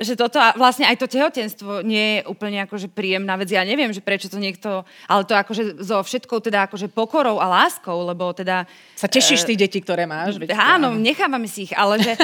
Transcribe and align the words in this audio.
že 0.00 0.16
toto, 0.16 0.40
a 0.40 0.56
vlastne 0.56 0.88
aj 0.88 0.96
to 0.96 1.06
tehotenstvo 1.06 1.84
nie 1.84 2.18
je 2.18 2.20
úplne 2.24 2.64
akože 2.64 2.88
príjemná 2.88 3.36
vec. 3.36 3.52
Ja 3.52 3.60
neviem, 3.68 3.92
že 3.92 4.00
prečo 4.00 4.32
to 4.32 4.40
niekto, 4.40 4.88
ale 5.04 5.22
to 5.28 5.36
akože 5.36 5.84
so 5.84 6.00
všetkou 6.00 6.40
teda 6.40 6.72
akože 6.72 6.88
pokorou 6.88 7.36
a 7.36 7.46
láskou, 7.46 8.08
lebo 8.08 8.32
teda... 8.32 8.64
Sa 8.96 9.12
tešíš 9.12 9.44
tých 9.44 9.60
detí, 9.60 9.78
ktoré 9.84 10.08
máš? 10.08 10.40
Veď 10.40 10.56
áno, 10.56 10.96
nechávame 10.96 11.44
si 11.44 11.68
ich, 11.68 11.76
ale 11.76 12.00
že, 12.00 12.16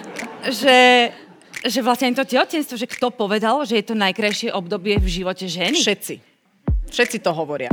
že, 0.60 0.78
že 1.64 1.80
vlastne 1.80 2.12
to 2.12 2.28
tehotenstvo, 2.28 2.76
že 2.76 2.84
kto 2.84 3.08
povedal, 3.08 3.64
že 3.64 3.80
je 3.80 3.84
to 3.88 3.96
najkrajšie 3.96 4.52
obdobie 4.52 5.00
v 5.00 5.08
živote 5.08 5.48
ženy? 5.48 5.80
Všetci. 5.80 6.14
Všetci 6.92 7.18
to 7.24 7.32
hovoria. 7.32 7.72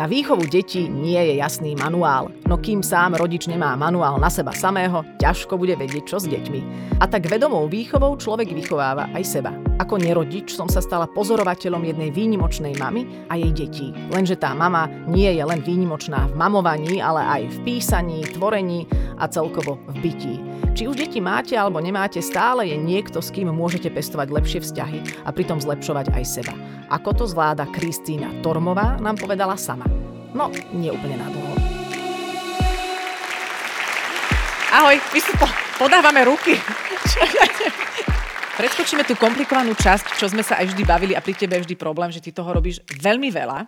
Na 0.00 0.08
výchovu 0.08 0.48
detí 0.48 0.88
nie 0.88 1.20
je 1.20 1.44
jasný 1.44 1.76
manuál, 1.76 2.32
no 2.48 2.56
kým 2.56 2.80
sám 2.80 3.20
rodič 3.20 3.44
nemá 3.44 3.76
manuál 3.76 4.16
na 4.16 4.32
seba 4.32 4.48
samého, 4.48 5.04
ťažko 5.20 5.60
bude 5.60 5.76
vedieť, 5.76 6.08
čo 6.08 6.16
s 6.16 6.24
deťmi. 6.24 6.96
A 6.96 7.04
tak 7.04 7.28
vedomou 7.28 7.68
výchovou 7.68 8.16
človek 8.16 8.48
vychováva 8.48 9.12
aj 9.12 9.24
seba. 9.28 9.52
Ako 9.80 9.96
nerodič 9.96 10.52
som 10.52 10.68
sa 10.68 10.84
stala 10.84 11.08
pozorovateľom 11.08 11.80
jednej 11.88 12.12
výnimočnej 12.12 12.76
mamy 12.76 13.24
a 13.32 13.40
jej 13.40 13.48
detí. 13.48 13.88
Lenže 14.12 14.36
tá 14.36 14.52
mama 14.52 14.84
nie 15.08 15.32
je 15.32 15.40
len 15.40 15.64
výnimočná 15.64 16.28
v 16.28 16.36
mamovaní, 16.36 17.00
ale 17.00 17.24
aj 17.24 17.42
v 17.48 17.56
písaní, 17.64 18.28
tvorení 18.28 18.84
a 19.16 19.24
celkovo 19.24 19.80
v 19.88 19.96
bytí. 20.04 20.34
Či 20.76 20.84
už 20.84 21.00
deti 21.00 21.24
máte 21.24 21.56
alebo 21.56 21.80
nemáte, 21.80 22.20
stále 22.20 22.68
je 22.68 22.76
niekto, 22.76 23.24
s 23.24 23.32
kým 23.32 23.48
môžete 23.48 23.88
pestovať 23.88 24.28
lepšie 24.28 24.60
vzťahy 24.60 25.24
a 25.24 25.32
pritom 25.32 25.56
zlepšovať 25.56 26.12
aj 26.12 26.24
seba. 26.28 26.52
Ako 26.92 27.16
to 27.16 27.24
zvláda 27.24 27.64
Kristýna 27.72 28.28
Tormová, 28.44 29.00
nám 29.00 29.16
povedala 29.16 29.56
sama. 29.56 29.88
No, 30.36 30.52
nie 30.76 30.92
úplne 30.92 31.16
na 31.16 31.26
dlho. 31.32 31.54
Ahoj, 34.70 34.96
my 35.00 35.20
si 35.24 35.32
po- 35.40 35.56
podávame 35.80 36.22
ruky. 36.28 36.54
Preskočíme 38.60 39.08
tú 39.08 39.16
komplikovanú 39.16 39.72
časť, 39.72 40.20
čo 40.20 40.28
sme 40.28 40.44
sa 40.44 40.60
aj 40.60 40.76
vždy 40.76 40.84
bavili 40.84 41.12
a 41.16 41.24
pri 41.24 41.32
tebe 41.32 41.56
je 41.56 41.64
vždy 41.64 41.80
problém, 41.80 42.12
že 42.12 42.20
ty 42.20 42.28
toho 42.28 42.52
robíš 42.52 42.84
veľmi 43.00 43.32
veľa. 43.32 43.64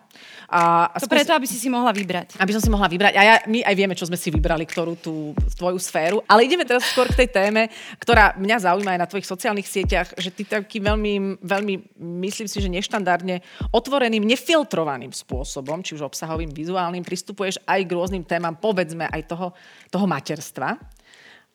A, 0.52 0.92
a 0.92 0.96
to 1.00 1.08
skús... 1.08 1.16
preto, 1.16 1.32
aby 1.32 1.48
si 1.48 1.56
si 1.56 1.72
mohla 1.72 1.96
vybrať. 1.96 2.36
Aby 2.36 2.52
som 2.52 2.60
si 2.60 2.68
mohla 2.68 2.92
vybrať. 2.92 3.16
A 3.16 3.22
ja, 3.24 3.34
my 3.48 3.64
aj 3.64 3.72
vieme, 3.72 3.96
čo 3.96 4.04
sme 4.04 4.20
si 4.20 4.28
vybrali, 4.28 4.68
ktorú 4.68 5.00
tú 5.00 5.32
tvoju 5.56 5.80
sféru. 5.80 6.20
Ale 6.28 6.44
ideme 6.44 6.68
teraz 6.68 6.84
skôr 6.92 7.08
k 7.08 7.24
tej 7.24 7.32
téme, 7.32 7.72
ktorá 7.96 8.36
mňa 8.36 8.68
zaujíma 8.68 8.92
aj 8.92 9.00
na 9.00 9.08
tvojich 9.08 9.32
sociálnych 9.32 9.64
sieťach, 9.64 10.12
že 10.20 10.28
ty 10.28 10.44
taký 10.44 10.84
veľmi, 10.84 11.40
veľmi, 11.40 11.96
myslím 12.28 12.44
si, 12.44 12.60
že 12.60 12.68
neštandardne 12.68 13.40
otvoreným, 13.72 14.28
nefiltrovaným 14.28 15.16
spôsobom, 15.16 15.80
či 15.80 15.96
už 15.96 16.04
obsahovým, 16.04 16.52
vizuálnym, 16.52 17.00
pristupuješ 17.00 17.64
aj 17.64 17.80
k 17.80 17.96
rôznym 17.96 18.28
témam, 18.28 18.60
povedzme 18.60 19.08
aj 19.08 19.24
toho, 19.24 19.56
toho 19.88 20.04
materstva. 20.04 20.76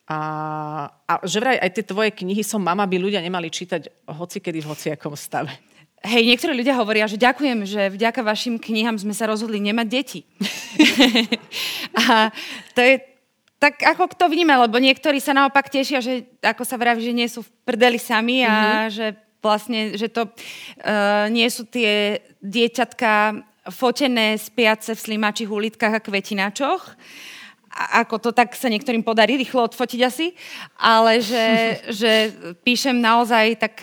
A, 0.08 0.18
a 1.04 1.12
že 1.28 1.36
vraj 1.36 1.60
aj 1.60 1.70
tie 1.76 1.84
tvoje 1.84 2.10
knihy 2.16 2.40
som 2.40 2.64
mama 2.64 2.88
by 2.88 2.96
ľudia 2.96 3.20
nemali 3.20 3.52
čítať 3.52 4.08
hoci 4.08 4.40
kedy 4.40 4.64
v 4.64 4.70
hociakom 4.72 5.12
stave. 5.12 5.52
Hej, 6.00 6.24
niektorí 6.30 6.54
ľudia 6.54 6.78
hovoria, 6.78 7.10
že 7.10 7.20
ďakujem, 7.20 7.66
že 7.66 7.92
vďaka 7.92 8.22
vašim 8.22 8.56
knihám 8.56 8.96
sme 8.96 9.12
sa 9.12 9.26
rozhodli 9.26 9.58
nemať 9.58 9.86
deti. 9.90 10.20
a 12.08 12.30
to 12.72 12.80
je 12.80 13.02
tak 13.58 13.82
ako 13.82 14.14
kto 14.14 14.30
vníma, 14.30 14.54
lebo 14.64 14.78
niektorí 14.78 15.18
sa 15.18 15.34
naopak 15.34 15.66
tešia, 15.66 15.98
že 15.98 16.30
ako 16.38 16.62
sa 16.62 16.78
vraví, 16.78 17.02
že 17.02 17.10
nie 17.10 17.26
sú 17.26 17.42
v 17.42 17.50
prdeli 17.66 17.98
sami 17.98 18.46
a 18.46 18.54
mm-hmm. 18.54 18.94
že 18.94 19.06
vlastne, 19.42 19.80
že 19.98 20.06
to 20.06 20.30
uh, 20.30 21.26
nie 21.26 21.46
sú 21.50 21.66
tie 21.66 22.22
dieťatka 22.38 23.42
fotené 23.74 24.38
spiace 24.38 24.94
v 24.94 25.02
slimačích 25.02 25.50
ulitkách 25.50 25.98
a 25.98 26.04
kvetináčoch, 26.04 26.94
ako 27.72 28.16
to 28.18 28.30
tak 28.32 28.56
sa 28.56 28.72
niektorým 28.72 29.04
podarí 29.04 29.36
rýchlo 29.36 29.68
odfotiť 29.68 30.00
asi, 30.02 30.32
ale 30.80 31.20
že, 31.20 31.46
že 31.92 32.12
píšem 32.64 32.96
naozaj 32.96 33.60
tak 33.60 33.74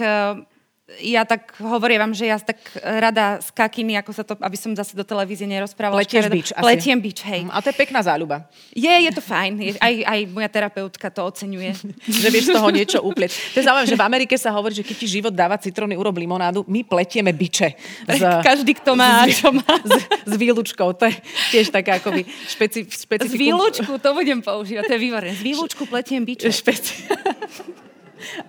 ja 1.01 1.25
tak 1.25 1.57
hovorím 1.57 1.97
vám, 1.97 2.13
že 2.13 2.29
ja 2.29 2.37
tak 2.37 2.61
rada 2.77 3.41
s 3.41 3.49
kakými, 3.49 3.97
ako 3.97 4.11
sa 4.13 4.21
to, 4.21 4.37
aby 4.37 4.53
som 4.53 4.69
zase 4.77 4.93
do 4.93 5.01
televízie 5.01 5.49
nerozprávala. 5.49 5.97
Pletieš 5.97 6.29
bič 6.29 6.47
asi. 6.53 6.61
Pletiem 6.61 6.99
bič, 7.01 7.25
hej. 7.25 7.49
A 7.49 7.57
to 7.57 7.73
je 7.73 7.75
pekná 7.75 8.05
záľuba. 8.05 8.45
Je, 8.69 8.85
je 8.85 9.09
to 9.09 9.17
fajn. 9.17 9.51
Je, 9.65 9.71
aj, 9.81 9.93
aj 10.05 10.19
moja 10.29 10.45
terapeutka 10.45 11.09
to 11.09 11.25
oceňuje. 11.25 11.73
že 12.21 12.27
vieš 12.29 12.53
z 12.53 12.61
toho 12.61 12.69
niečo 12.69 13.01
uplieť. 13.01 13.33
To 13.57 13.57
je 13.57 13.65
zaujímavé, 13.65 13.89
že 13.89 13.97
v 13.97 14.05
Amerike 14.05 14.35
sa 14.37 14.53
hovorí, 14.53 14.77
že 14.77 14.85
keď 14.85 14.95
ti 15.01 15.07
život 15.09 15.33
dáva 15.33 15.57
citróny, 15.57 15.97
urob 15.97 16.13
limonádu, 16.21 16.61
my 16.69 16.85
pletieme 16.85 17.33
biče. 17.33 17.73
Z, 18.05 18.45
Každý, 18.45 18.77
kto 18.77 18.93
má, 18.93 19.25
z, 19.25 19.41
čo 19.41 19.49
má. 19.49 19.65
S, 19.85 20.05
s 20.05 20.33
výlučkou. 20.37 20.93
To 21.01 21.09
je 21.09 21.17
tiež 21.49 21.73
taká 21.73 21.97
akoby 21.97 22.29
špeci, 22.45 22.85
špecifikum. 22.85 23.33
Z 23.33 23.41
výlučku, 23.41 23.91
to 23.97 24.09
budem 24.13 24.39
používať, 24.41 24.85
to 24.85 24.93
je 24.93 25.01
výborné. 25.01 25.33
Z 25.33 25.41
výlučku 25.41 25.89
pletiem 25.89 26.21
biče. 26.21 26.53
Špeci... 26.53 26.93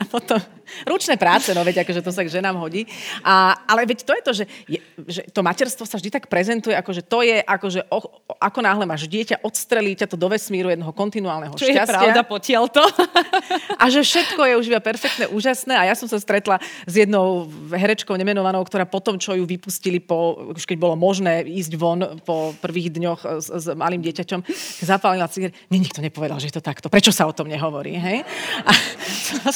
A 0.00 0.02
potom 0.06 0.38
ručné 0.86 1.14
práce, 1.14 1.54
no 1.54 1.62
veď 1.62 1.86
akože 1.86 2.02
to 2.02 2.10
sa 2.10 2.26
k 2.26 2.32
ženám 2.32 2.58
hodí. 2.58 2.86
A, 3.22 3.54
ale 3.66 3.86
veď 3.86 4.02
to 4.02 4.12
je 4.14 4.22
to, 4.22 4.32
že, 4.42 4.44
je, 4.66 4.78
že 5.06 5.20
to 5.30 5.40
materstvo 5.42 5.86
sa 5.86 5.98
vždy 5.98 6.10
tak 6.10 6.26
prezentuje, 6.26 6.74
ako 6.74 6.90
že 6.90 7.02
to 7.06 7.22
je, 7.22 7.38
ako 7.38 7.66
že 7.70 7.80
o, 7.86 7.98
ako 8.38 8.58
náhle 8.62 8.84
máš 8.84 9.06
dieťa, 9.06 9.46
odstrelí 9.46 9.94
ťa 9.94 10.10
to 10.10 10.16
do 10.18 10.26
vesmíru 10.26 10.70
jedného 10.70 10.90
kontinuálneho 10.90 11.54
Čo 11.54 11.70
šťastia. 11.70 11.82
je 11.86 11.92
pravda, 11.94 12.20
potiaľ 12.26 12.64
to. 12.70 12.84
A 13.82 13.84
že 13.92 14.02
všetko 14.02 14.40
je 14.42 14.54
už 14.58 14.66
iba 14.74 14.80
perfektné, 14.82 15.30
úžasné. 15.30 15.74
A 15.76 15.86
ja 15.86 15.94
som 15.94 16.10
sa 16.10 16.18
stretla 16.18 16.58
s 16.86 16.94
jednou 16.94 17.46
herečkou 17.70 18.16
nemenovanou, 18.18 18.64
ktorá 18.66 18.88
potom, 18.88 19.20
čo 19.20 19.38
ju 19.38 19.46
vypustili, 19.46 20.02
po, 20.02 20.50
už 20.56 20.66
keď 20.66 20.76
bolo 20.80 20.94
možné 20.98 21.46
ísť 21.46 21.72
von 21.78 22.00
po 22.26 22.56
prvých 22.58 22.90
dňoch 22.96 23.20
s, 23.38 23.48
s 23.50 23.66
malým 23.76 24.02
dieťaťom, 24.02 24.40
zapálila 24.82 25.30
cigaret. 25.30 25.54
Nie, 25.70 25.78
nikto 25.78 26.02
nepovedal, 26.02 26.40
že 26.42 26.50
je 26.50 26.56
to 26.58 26.64
takto. 26.64 26.90
Prečo 26.90 27.14
sa 27.14 27.28
o 27.28 27.32
tom 27.32 27.46
nehovorí? 27.46 27.94
Hej? 27.96 28.26
A 28.66 28.72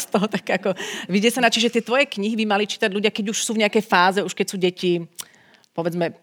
z 0.01 0.07
toho 0.09 0.27
tak 0.27 0.49
ako 0.49 0.73
vydesená. 1.13 1.53
Čiže 1.53 1.79
tie 1.79 1.83
tvoje 1.85 2.09
knihy 2.09 2.35
by 2.41 2.45
mali 2.49 2.65
čítať 2.65 2.89
ľudia, 2.89 3.13
keď 3.13 3.37
už 3.37 3.39
sú 3.45 3.53
v 3.53 3.63
nejakej 3.69 3.85
fáze, 3.85 4.19
už 4.25 4.33
keď 4.33 4.47
sú 4.49 4.57
deti, 4.57 5.05
povedzme, 5.77 6.17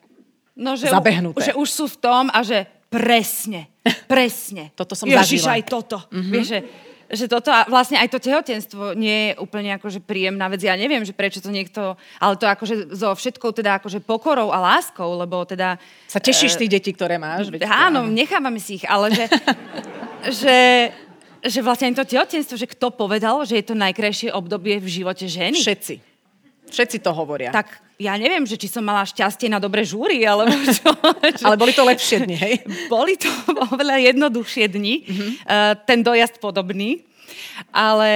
no, 0.58 0.74
že 0.74 0.90
zabehnuté. 0.90 1.38
U, 1.38 1.46
že 1.46 1.54
už 1.54 1.70
sú 1.70 1.86
v 1.86 1.98
tom 2.02 2.34
a 2.34 2.42
že 2.42 2.66
presne, 2.90 3.70
presne. 4.12 4.74
toto 4.74 4.98
som 4.98 5.06
Ježiš, 5.08 5.46
zažila. 5.46 5.56
aj 5.60 5.64
toto. 5.70 5.98
Mm-hmm. 6.10 6.34
Vieš, 6.34 6.48
že, 6.48 6.60
že 7.08 7.26
toto 7.32 7.54
a 7.54 7.64
vlastne 7.68 8.00
aj 8.00 8.10
to 8.12 8.20
tehotenstvo 8.20 8.98
nie 8.98 9.32
je 9.32 9.40
úplne 9.40 9.76
akože 9.80 10.04
príjemná 10.04 10.52
vec. 10.52 10.64
Ja 10.64 10.76
neviem, 10.76 11.04
že 11.08 11.16
prečo 11.16 11.40
to 11.40 11.54
niekto, 11.54 11.96
ale 12.20 12.36
to 12.36 12.50
akože 12.50 12.92
so 12.96 13.14
všetkou 13.16 13.54
teda 13.56 13.80
akože 13.80 14.04
pokorou 14.04 14.52
a 14.52 14.60
láskou, 14.60 15.16
lebo 15.16 15.44
teda... 15.48 15.80
Sa 16.10 16.20
tešíš 16.20 16.58
uh, 16.58 16.60
tých 16.64 16.72
detí, 16.80 16.92
ktoré 16.92 17.16
máš? 17.16 17.48
Veď 17.52 17.68
áno, 17.70 18.08
nechávame 18.08 18.60
si 18.60 18.82
ich, 18.82 18.86
ale 18.88 19.14
že, 19.14 19.26
že 20.44 20.56
že 21.47 21.63
vlastne 21.63 21.96
to 21.96 22.06
tehotenstvo, 22.06 22.56
že 22.59 22.68
kto 22.68 22.94
povedal, 22.94 23.41
že 23.47 23.59
je 23.59 23.66
to 23.72 23.75
najkrajšie 23.75 24.30
obdobie 24.31 24.78
v 24.78 24.88
živote 24.88 25.25
ženy? 25.25 25.59
Všetci. 25.59 25.96
Všetci 26.68 26.97
to 27.00 27.12
hovoria. 27.16 27.56
Tak 27.56 27.80
ja 27.97 28.13
neviem, 28.19 28.44
že 28.44 28.59
či 28.59 28.68
som 28.68 28.84
mala 28.84 29.08
šťastie 29.08 29.47
na 29.47 29.57
dobré 29.57 29.88
žúry, 29.88 30.22
alebo 30.28 30.52
čo. 30.78 30.91
Ale 31.47 31.56
boli 31.56 31.72
to 31.72 31.88
lepšie 31.88 32.28
dni, 32.28 32.36
hej? 32.36 32.56
Boli 32.91 33.16
to 33.16 33.31
oveľa 33.72 34.13
jednoduchšie 34.13 34.66
dni. 34.69 34.96
Mm-hmm. 35.02 35.30
Uh, 35.47 35.74
ten 35.88 36.03
dojazd 36.03 36.44
podobný. 36.44 37.07
Ale 37.72 38.12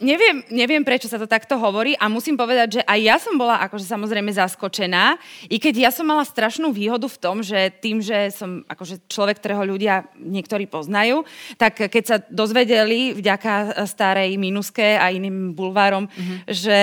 neviem, 0.00 0.42
neviem, 0.50 0.82
prečo 0.82 1.10
sa 1.10 1.18
to 1.18 1.30
takto 1.30 1.58
hovorí 1.58 1.94
a 1.98 2.10
musím 2.10 2.38
povedať, 2.38 2.80
že 2.80 2.82
aj 2.86 3.00
ja 3.00 3.16
som 3.20 3.34
bola 3.36 3.60
akože 3.66 3.86
samozrejme 3.86 4.30
zaskočená, 4.34 5.18
i 5.50 5.56
keď 5.60 5.88
ja 5.88 5.90
som 5.90 6.06
mala 6.06 6.26
strašnú 6.26 6.70
výhodu 6.74 7.06
v 7.06 7.20
tom, 7.20 7.42
že 7.42 7.70
tým, 7.78 8.02
že 8.02 8.32
som 8.34 8.62
akože 8.66 9.06
človek, 9.10 9.38
ktorého 9.42 9.62
ľudia 9.66 10.08
niektorí 10.18 10.66
poznajú, 10.70 11.22
tak 11.60 11.90
keď 11.90 12.04
sa 12.04 12.16
dozvedeli 12.30 13.14
vďaka 13.14 13.84
starej 13.86 14.34
minuske 14.38 14.98
a 14.98 15.10
iným 15.10 15.52
bulvárom, 15.52 16.06
mm-hmm. 16.06 16.38
že 16.48 16.78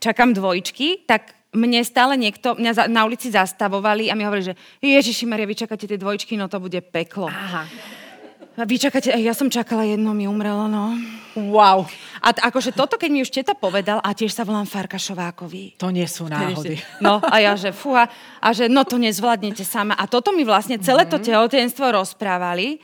čakám 0.00 0.32
dvojčky, 0.36 1.08
tak 1.08 1.38
mne 1.56 1.80
stále 1.80 2.14
niekto, 2.20 2.54
mňa 2.60 2.92
na 2.92 3.08
ulici 3.08 3.32
zastavovali 3.32 4.12
a 4.12 4.14
mi 4.14 4.28
hovorili, 4.28 4.52
že 4.52 4.58
Ježiši 4.84 5.24
Maria, 5.24 5.48
vy 5.48 5.56
čakáte 5.56 5.88
tie 5.88 5.96
dvojčky, 5.96 6.36
no 6.36 6.44
to 6.46 6.60
bude 6.60 6.76
peklo. 6.92 7.32
Aha. 7.32 7.64
Vy 8.58 8.90
čakáte, 8.90 9.14
ja 9.14 9.30
som 9.38 9.46
čakala 9.46 9.86
jedno, 9.86 10.10
mi 10.10 10.26
umrelo, 10.26 10.66
no. 10.66 10.98
Wow. 11.38 11.86
A 12.18 12.34
t- 12.34 12.42
akože 12.42 12.74
toto, 12.74 12.98
keď 12.98 13.10
mi 13.14 13.22
už 13.22 13.30
teta 13.30 13.54
povedal, 13.54 14.02
a 14.02 14.10
tiež 14.10 14.34
sa 14.34 14.42
volám 14.42 14.66
Farkašovákovi. 14.66 15.78
To 15.78 15.94
nie 15.94 16.06
sú 16.10 16.26
náhody. 16.26 16.82
No 16.98 17.22
a 17.22 17.38
ja, 17.38 17.54
že 17.54 17.70
fúha, 17.70 18.10
a 18.42 18.48
že 18.50 18.66
no 18.66 18.82
to 18.82 18.98
nezvládnete 18.98 19.62
sama. 19.62 19.94
A 19.94 20.10
toto 20.10 20.34
mi 20.34 20.42
vlastne 20.42 20.82
celé 20.82 21.06
to 21.06 21.22
mhm. 21.22 21.30
tehotenstvo 21.30 21.86
rozprávali. 21.94 22.82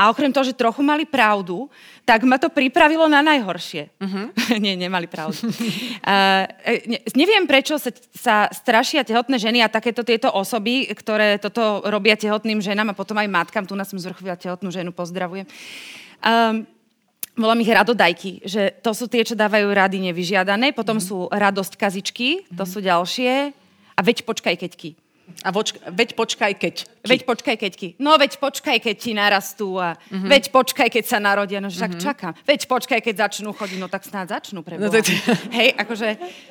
A 0.00 0.08
okrem 0.08 0.32
toho, 0.32 0.48
že 0.48 0.56
trochu 0.56 0.80
mali 0.80 1.04
pravdu, 1.04 1.68
tak 2.08 2.24
ma 2.24 2.40
to 2.40 2.48
pripravilo 2.48 3.04
na 3.04 3.20
najhoršie. 3.20 3.92
Uh-huh. 4.00 4.32
Nie, 4.64 4.72
nemali 4.72 5.04
pravdu. 5.04 5.36
uh, 5.44 6.48
ne, 6.96 6.98
neviem, 7.12 7.44
prečo 7.44 7.76
sa, 7.76 7.92
sa 8.16 8.36
strašia 8.48 9.04
tehotné 9.04 9.36
ženy 9.36 9.60
a 9.60 9.68
takéto 9.68 10.00
tieto 10.00 10.32
osoby, 10.32 10.88
ktoré 10.96 11.36
toto 11.36 11.84
robia 11.84 12.16
tehotným 12.16 12.64
ženám 12.64 12.96
a 12.96 12.98
potom 12.98 13.20
aj 13.20 13.28
matkám. 13.28 13.68
Tu 13.68 13.76
nás 13.76 13.92
som 13.92 14.00
zvrchovila 14.00 14.40
tehotnú 14.40 14.72
ženu, 14.72 14.88
pozdravujem. 14.88 15.44
Um, 16.24 16.64
volám 17.36 17.60
ich 17.60 17.72
radodajky, 17.72 18.44
že 18.44 18.76
to 18.80 18.92
sú 18.96 19.08
tie, 19.08 19.24
čo 19.24 19.36
dávajú 19.36 19.68
rady 19.72 20.00
nevyžiadané, 20.12 20.72
potom 20.76 21.00
mm. 21.00 21.04
sú 21.04 21.18
radosť 21.32 21.72
kazičky, 21.76 22.48
to 22.52 22.64
mm. 22.64 22.70
sú 22.70 22.78
ďalšie 22.84 23.32
a 23.96 24.00
veď 24.00 24.24
počkaj 24.28 24.56
keďky. 24.60 24.99
A 25.44 25.48
vočka, 25.54 25.80
veď 25.88 26.18
počkaj, 26.18 26.52
keď. 26.58 26.74
Veď 27.00 27.20
počkaj, 27.24 27.56
keďky. 27.56 27.88
No 27.96 28.20
veď 28.20 28.36
počkaj, 28.36 28.76
keď 28.82 28.96
ti 28.96 29.12
narastú 29.16 29.80
a 29.80 29.96
mm-hmm. 29.96 30.28
veď 30.28 30.44
počkaj, 30.52 30.88
keď 30.92 31.04
sa 31.08 31.18
narodia. 31.22 31.58
No 31.58 31.72
však 31.72 31.96
mm-hmm. 31.96 32.04
čakám. 32.04 32.32
Veď 32.44 32.60
počkaj, 32.68 33.00
keď 33.00 33.14
začnú 33.28 33.56
chodiť. 33.56 33.78
No 33.80 33.88
tak 33.88 34.04
snáď 34.04 34.40
začnú 34.40 34.60
pre 34.60 34.76
no, 34.76 34.92
to... 34.92 35.00
Hej, 35.56 35.74
akože, 35.80 36.08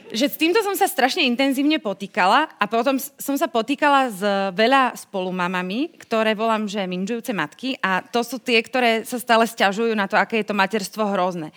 že 0.09 0.25
s 0.25 0.35
týmto 0.39 0.59
som 0.65 0.73
sa 0.73 0.89
strašne 0.89 1.21
intenzívne 1.23 1.77
potýkala 1.77 2.49
a 2.57 2.63
potom 2.65 2.97
som 2.97 3.35
sa 3.37 3.45
potýkala 3.45 4.09
s 4.09 4.21
veľa 4.57 4.97
spolumamami, 4.97 5.93
ktoré 6.01 6.33
volám, 6.33 6.65
že 6.65 6.83
minžujúce 6.89 7.35
matky 7.35 7.77
a 7.79 8.01
to 8.01 8.25
sú 8.25 8.41
tie, 8.41 8.57
ktoré 8.59 9.05
sa 9.05 9.21
stále 9.21 9.45
stiažujú 9.45 9.93
na 9.93 10.09
to, 10.09 10.17
aké 10.17 10.41
je 10.41 10.49
to 10.49 10.57
materstvo 10.57 11.05
hrozné. 11.13 11.53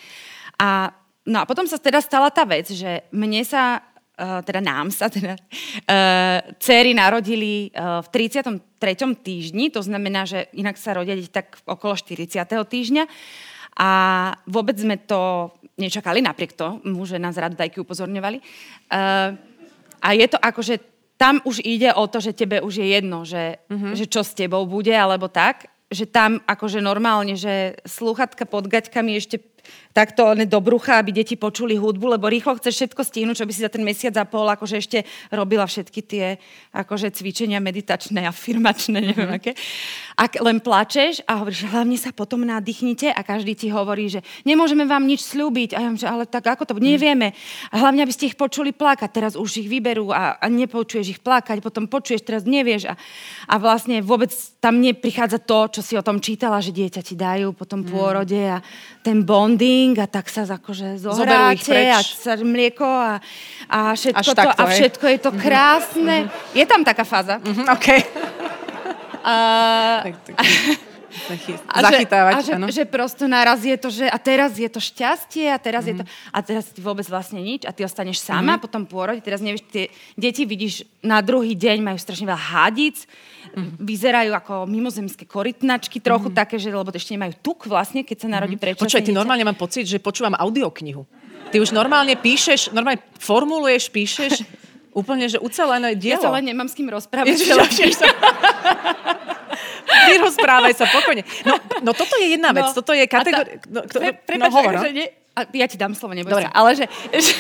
A 0.61 0.93
No 1.23 1.39
a 1.39 1.47
potom 1.47 1.63
sa 1.71 1.79
teda 1.79 2.03
stala 2.03 2.35
tá 2.35 2.43
vec, 2.43 2.67
že 2.75 3.07
mne 3.15 3.47
sa 3.47 3.79
teda 4.19 4.61
nám 4.61 4.93
sa 4.93 5.09
teda, 5.09 5.35
uh, 5.35 6.39
céry 6.61 6.93
narodili 6.93 7.73
uh, 7.73 8.05
v 8.05 8.09
33. 8.29 8.61
týždni, 9.25 9.73
to 9.73 9.81
znamená, 9.81 10.29
že 10.29 10.53
inak 10.53 10.77
sa 10.77 10.93
rodia 10.93 11.17
deti 11.17 11.33
tak 11.33 11.59
okolo 11.65 11.97
40. 11.97 12.29
týždňa. 12.45 13.05
A 13.73 13.91
vôbec 14.45 14.77
sme 14.77 15.01
to 15.01 15.49
nečakali, 15.81 16.21
napriek 16.21 16.53
tomu, 16.53 17.09
že 17.09 17.17
nás 17.17 17.41
radodajky 17.41 17.81
upozorňovali. 17.81 18.39
Uh, 18.93 19.33
a 20.03 20.09
je 20.13 20.27
to 20.29 20.37
ako, 20.37 20.61
že 20.61 20.77
tam 21.17 21.39
už 21.47 21.63
ide 21.63 21.95
o 21.95 22.05
to, 22.11 22.19
že 22.19 22.35
tebe 22.35 22.59
už 22.61 22.83
je 22.83 22.87
jedno, 22.99 23.23
že, 23.23 23.63
uh-huh. 23.71 23.95
že 23.95 24.11
čo 24.11 24.27
s 24.27 24.35
tebou 24.35 24.67
bude, 24.67 24.91
alebo 24.91 25.31
tak, 25.31 25.71
že 25.87 26.09
tam 26.09 26.43
akože 26.43 26.83
normálne, 26.83 27.39
že 27.39 27.79
slúchatka 27.87 28.49
pod 28.49 28.67
gaťkami 28.67 29.15
ešte 29.15 29.39
takto 29.93 30.33
one 30.33 30.49
do 30.49 30.59
brucha, 30.65 30.99
aby 30.99 31.13
deti 31.13 31.37
počuli 31.37 31.77
hudbu, 31.77 32.17
lebo 32.17 32.29
rýchlo 32.29 32.57
chceš 32.57 32.75
všetko 32.85 33.03
stihnúť, 33.05 33.37
čo 33.45 33.47
by 33.47 33.53
si 33.53 33.61
za 33.61 33.71
ten 33.73 33.85
mesiac 33.85 34.17
a 34.17 34.25
pol 34.25 34.49
akože 34.49 34.77
ešte 34.81 34.99
robila 35.29 35.69
všetky 35.69 36.01
tie 36.01 36.41
akože 36.73 37.13
cvičenia 37.13 37.61
meditačné, 37.61 38.25
afirmačné, 38.25 38.99
neviem 39.13 39.29
mm. 39.29 39.37
aké. 39.37 39.53
Ak 40.17 40.41
len 40.41 40.65
plačeš 40.65 41.21
a 41.29 41.45
hovoríš, 41.45 41.69
hlavne 41.69 41.97
sa 42.01 42.13
potom 42.13 42.45
nadýchnite 42.45 43.13
a 43.13 43.21
každý 43.21 43.53
ti 43.53 43.69
hovorí, 43.69 44.09
že 44.09 44.25
nemôžeme 44.49 44.89
vám 44.89 45.05
nič 45.05 45.25
slúbiť. 45.25 45.77
A 45.77 45.79
ja 45.85 45.91
že 45.93 46.09
ale 46.09 46.25
tak 46.25 46.49
ako 46.49 46.65
to, 46.65 46.75
mm. 46.77 46.81
nevieme. 46.81 47.37
A 47.69 47.85
hlavne, 47.85 48.05
aby 48.05 48.13
ste 48.13 48.33
ich 48.33 48.37
počuli 48.41 48.73
plakať. 48.73 49.11
Teraz 49.13 49.33
už 49.37 49.65
ich 49.65 49.69
vyberú 49.69 50.09
a, 50.13 50.41
a 50.41 50.47
nepočuješ 50.49 51.07
ich 51.17 51.21
plakať, 51.21 51.61
potom 51.61 51.85
počuješ, 51.85 52.25
teraz 52.25 52.43
nevieš. 52.49 52.89
A, 52.89 52.95
a 53.49 53.55
vlastne 53.61 54.01
vôbec 54.01 54.33
tam 54.61 54.81
neprichádza 54.81 55.45
to, 55.45 55.69
čo 55.69 55.81
si 55.85 55.95
o 55.99 56.05
tom 56.05 56.25
čítala, 56.25 56.65
že 56.65 56.73
dieťa 56.73 57.03
ti 57.05 57.13
dajú 57.13 57.53
po 57.53 57.69
tom 57.69 57.85
mm. 57.85 57.89
pôrode 57.93 58.41
a 58.41 58.65
ten 59.05 59.27
bonding 59.27 59.82
a 59.99 60.07
tak 60.07 60.31
sa 60.31 60.47
akože 60.47 61.03
zohráte 61.03 61.91
a 61.91 61.99
mlieko 62.39 62.87
a, 62.87 63.19
a, 63.67 63.79
všetko, 63.99 64.31
to, 64.35 64.51
a 64.55 64.63
všetko 64.71 65.05
je 65.11 65.19
to 65.19 65.31
mhm. 65.35 65.39
krásne. 65.43 66.17
Mm-hmm. 66.27 66.55
Je 66.55 66.65
tam 66.69 66.81
taká 66.87 67.03
fáza. 67.03 67.43
Mm-hmm, 67.43 67.67
OK. 67.75 67.89
A, 71.69 71.79
a, 71.79 71.93
zachytávať, 71.93 72.33
že, 72.41 72.53
a 72.57 72.59
že, 72.69 72.83
že 72.83 72.85
prosto 72.89 73.29
naraz 73.29 73.61
je 73.61 73.77
to, 73.77 73.89
že 73.93 74.09
a 74.09 74.17
teraz 74.17 74.57
je 74.57 74.65
to 74.65 74.81
šťastie 74.81 75.53
a 75.53 75.61
teraz 75.61 75.85
mm-hmm. 75.85 76.01
je 76.01 76.01
to 76.01 76.05
mhm. 76.09 76.33
a 76.33 76.39
teraz 76.41 76.65
ty 76.73 76.81
vôbec 76.81 77.05
vlastne 77.05 77.41
nič 77.41 77.69
a 77.69 77.71
ty 77.71 77.85
ostaneš 77.85 78.25
sama 78.25 78.57
mm-hmm. 78.57 78.65
potom 78.65 78.83
pôrode, 78.89 79.21
teraz 79.21 79.45
nevieš, 79.45 79.63
tie 79.69 79.93
deti 80.17 80.49
vidíš 80.49 80.89
na 81.05 81.21
druhý 81.21 81.53
deň 81.53 81.83
majú 81.83 81.99
strašne 82.01 82.25
veľa 82.25 82.41
hadic, 82.41 83.05
mm-hmm. 83.05 83.77
vyzerajú 83.83 84.33
ako 84.33 84.55
mimozemské 84.71 85.29
korytnačky, 85.29 86.01
trochu 86.01 86.31
mm-hmm. 86.31 86.41
také, 86.41 86.57
že 86.57 86.73
lebo 86.73 86.89
ešte 86.95 87.13
nemajú 87.15 87.33
tuk 87.43 87.69
vlastne, 87.69 88.07
keď 88.07 88.17
sa 88.25 88.29
narodí 88.31 88.57
mm-hmm. 88.57 88.79
prečo. 88.79 88.85
Počuj, 88.87 89.05
ty 89.05 89.13
normálne 89.13 89.45
mám 89.45 89.59
pocit, 89.59 89.85
že 89.85 90.01
počúvam 90.01 90.33
audioknihu. 90.39 91.05
Ty 91.53 91.61
už 91.61 91.77
normálne 91.77 92.17
píšeš, 92.17 92.73
normálne 92.73 93.05
formuluješ, 93.21 93.93
píšeš 93.93 94.33
úplne, 95.01 95.29
že 95.29 95.37
ucelené 95.43 95.99
dielo. 95.99 96.23
Ja 96.23 96.31
sa 96.31 96.35
len 96.39 96.49
nemám 96.49 96.69
s 96.69 96.75
kým 96.77 96.89
rozprávať. 96.89 97.37
Ježiš, 97.37 97.53
Vyrozprávaj 100.09 100.75
sa 100.77 100.87
pokojne. 100.89 101.23
No, 101.47 101.59
no 101.83 101.91
toto 101.93 102.15
je 102.19 102.37
jedna 102.39 102.55
vec, 102.55 102.71
no, 102.71 102.77
toto 102.77 102.93
je 102.95 103.05
kategória... 103.07 103.59
No, 103.69 103.83
pre, 103.89 104.37
no, 104.39 104.47
hovor, 104.51 104.79
no. 104.79 104.83
že 104.83 105.23
a 105.33 105.49
ja 105.57 105.65
ti 105.65 105.81
dám 105.81 105.97
slovo, 105.97 106.13
neboj 106.13 106.29
Dobre. 106.29 106.45
sa. 106.45 106.53
Ale 106.53 106.77
že, 106.77 106.85
že 107.25 107.33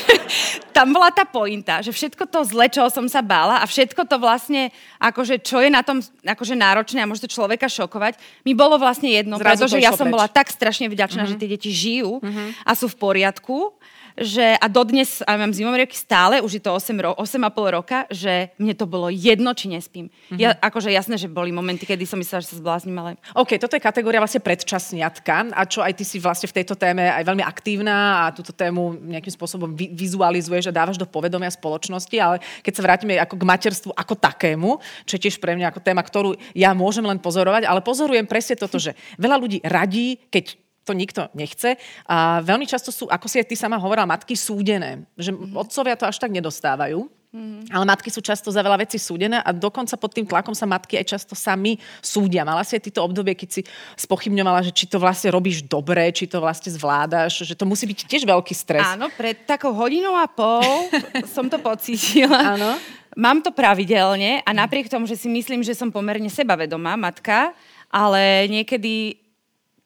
tam 0.72 0.96
bola 0.96 1.12
tá 1.12 1.28
pointa, 1.28 1.84
že 1.84 1.92
všetko 1.92 2.24
to 2.24 2.40
zle, 2.48 2.64
čoho 2.72 2.88
som 2.88 3.04
sa 3.04 3.20
bála 3.20 3.60
a 3.60 3.68
všetko 3.68 4.08
to 4.08 4.16
vlastne, 4.16 4.72
akože 4.96 5.44
čo 5.44 5.60
je 5.60 5.68
na 5.68 5.84
tom 5.84 6.00
akože 6.24 6.56
náročné 6.56 7.04
a 7.04 7.08
môže 7.08 7.28
to 7.28 7.28
človeka 7.28 7.68
šokovať, 7.68 8.16
mi 8.48 8.56
bolo 8.56 8.80
vlastne 8.80 9.12
jedno, 9.12 9.36
Zrazu 9.36 9.68
pretože 9.68 9.76
ja 9.84 9.92
som 9.92 10.08
bola 10.08 10.24
tak 10.24 10.48
strašne 10.48 10.88
vďačná, 10.88 11.28
uh-huh. 11.28 11.36
že 11.36 11.40
tie 11.44 11.52
deti 11.52 11.68
žijú 11.68 12.24
uh-huh. 12.24 12.64
a 12.64 12.72
sú 12.72 12.88
v 12.88 12.96
poriadku 12.96 13.76
že, 14.18 14.56
a 14.56 14.66
dodnes, 14.68 15.24
a 15.24 15.36
mám 15.36 15.52
zimomrievky 15.52 15.96
stále, 15.96 16.44
už 16.44 16.60
je 16.60 16.62
to 16.62 16.70
8, 16.74 16.92
ro, 17.00 17.12
8,5 17.16 17.76
roka, 17.76 17.98
že 18.12 18.52
mne 18.60 18.74
to 18.76 18.84
bolo 18.84 19.08
jedno, 19.08 19.56
či 19.56 19.72
nespím. 19.72 20.08
Mm-hmm. 20.08 20.38
Ja, 20.40 20.54
akože 20.56 20.92
jasné, 20.92 21.16
že 21.16 21.32
boli 21.32 21.52
momenty, 21.52 21.88
kedy 21.88 22.04
som 22.04 22.20
myslela, 22.20 22.44
že 22.44 22.52
sa 22.54 22.60
zblázním, 22.60 22.96
ale... 22.98 23.10
OK, 23.36 23.56
toto 23.56 23.76
je 23.76 23.82
kategória 23.82 24.20
vlastne 24.20 24.44
predčasniatka 24.44 25.52
a 25.52 25.62
čo 25.64 25.80
aj 25.80 25.92
ty 25.96 26.04
si 26.04 26.20
vlastne 26.20 26.48
v 26.48 26.56
tejto 26.62 26.76
téme 26.76 27.08
aj 27.08 27.24
veľmi 27.24 27.44
aktívna 27.44 28.28
a 28.28 28.34
túto 28.34 28.52
tému 28.52 28.96
nejakým 29.00 29.32
spôsobom 29.32 29.72
vi- 29.72 29.92
vizualizuješ 29.92 30.68
a 30.68 30.76
dávaš 30.76 31.00
do 31.00 31.08
povedomia 31.08 31.48
spoločnosti, 31.50 32.16
ale 32.20 32.40
keď 32.60 32.72
sa 32.72 32.84
vrátime 32.84 33.16
ako 33.18 33.34
k 33.40 33.48
materstvu 33.48 33.90
ako 33.96 34.14
takému, 34.16 34.70
čo 35.08 35.16
je 35.16 35.22
tiež 35.28 35.40
pre 35.40 35.56
mňa 35.56 35.72
ako 35.72 35.80
téma, 35.80 36.02
ktorú 36.04 36.36
ja 36.52 36.72
môžem 36.76 37.04
len 37.04 37.18
pozorovať, 37.18 37.64
ale 37.64 37.84
pozorujem 37.84 38.28
presne 38.28 38.56
toto, 38.56 38.76
že 38.78 38.94
veľa 39.18 39.36
ľudí 39.40 39.58
radí, 39.64 40.20
keď 40.30 40.61
to 40.82 40.92
nikto 40.92 41.30
nechce. 41.32 41.78
A 42.10 42.42
veľmi 42.42 42.66
často 42.66 42.90
sú, 42.90 43.06
ako 43.06 43.26
si 43.30 43.38
aj 43.38 43.46
ty 43.46 43.54
sama 43.54 43.78
hovorila, 43.78 44.06
matky 44.06 44.34
súdené. 44.34 45.06
Že 45.14 45.30
mm-hmm. 45.34 45.58
otcovia 45.58 45.94
to 45.94 46.06
až 46.10 46.18
tak 46.18 46.34
nedostávajú. 46.34 47.06
Mm-hmm. 47.32 47.72
Ale 47.72 47.84
matky 47.88 48.12
sú 48.12 48.20
často 48.20 48.52
za 48.52 48.60
veľa 48.60 48.84
vecí 48.84 49.00
súdené 49.00 49.40
a 49.40 49.56
dokonca 49.56 49.96
pod 49.96 50.12
tým 50.12 50.28
tlakom 50.28 50.52
sa 50.52 50.68
matky 50.68 51.00
aj 51.00 51.16
často 51.16 51.32
sami 51.32 51.80
súdia. 52.04 52.44
Mala 52.44 52.60
si 52.60 52.76
aj 52.76 52.92
týto 52.92 53.00
obdobie, 53.00 53.32
keď 53.32 53.48
si 53.48 53.60
spochybňovala, 54.04 54.68
že 54.68 54.76
či 54.76 54.84
to 54.84 55.00
vlastne 55.00 55.32
robíš 55.32 55.64
dobre, 55.64 56.12
či 56.12 56.28
to 56.28 56.44
vlastne 56.44 56.68
zvládaš, 56.68 57.48
že 57.48 57.56
to 57.56 57.64
musí 57.64 57.88
byť 57.88 58.04
tiež 58.04 58.28
veľký 58.28 58.52
stres. 58.52 58.84
Áno, 58.84 59.08
pred 59.16 59.48
takou 59.48 59.72
hodinou 59.72 60.12
a 60.12 60.28
pol 60.28 60.92
som 61.34 61.48
to 61.48 61.56
pocítila. 61.56 62.52
Áno. 62.52 62.76
Mám 63.16 63.40
to 63.40 63.48
pravidelne 63.48 64.44
a 64.44 64.50
napriek 64.52 64.92
tomu, 64.92 65.08
že 65.08 65.16
si 65.16 65.28
myslím, 65.32 65.64
že 65.64 65.72
som 65.72 65.88
pomerne 65.88 66.28
sebavedomá 66.28 67.00
matka, 67.00 67.56
ale 67.88 68.44
niekedy 68.48 69.16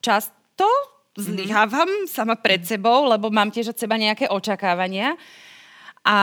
čas, 0.02 0.34
zlyhávam 1.16 1.88
mm-hmm. 1.88 2.12
sama 2.12 2.36
pred 2.36 2.62
sebou, 2.62 3.08
lebo 3.08 3.32
mám 3.32 3.48
tiež 3.48 3.72
od 3.72 3.80
seba 3.80 3.96
nejaké 3.96 4.28
očakávania. 4.28 5.16
A, 6.06 6.16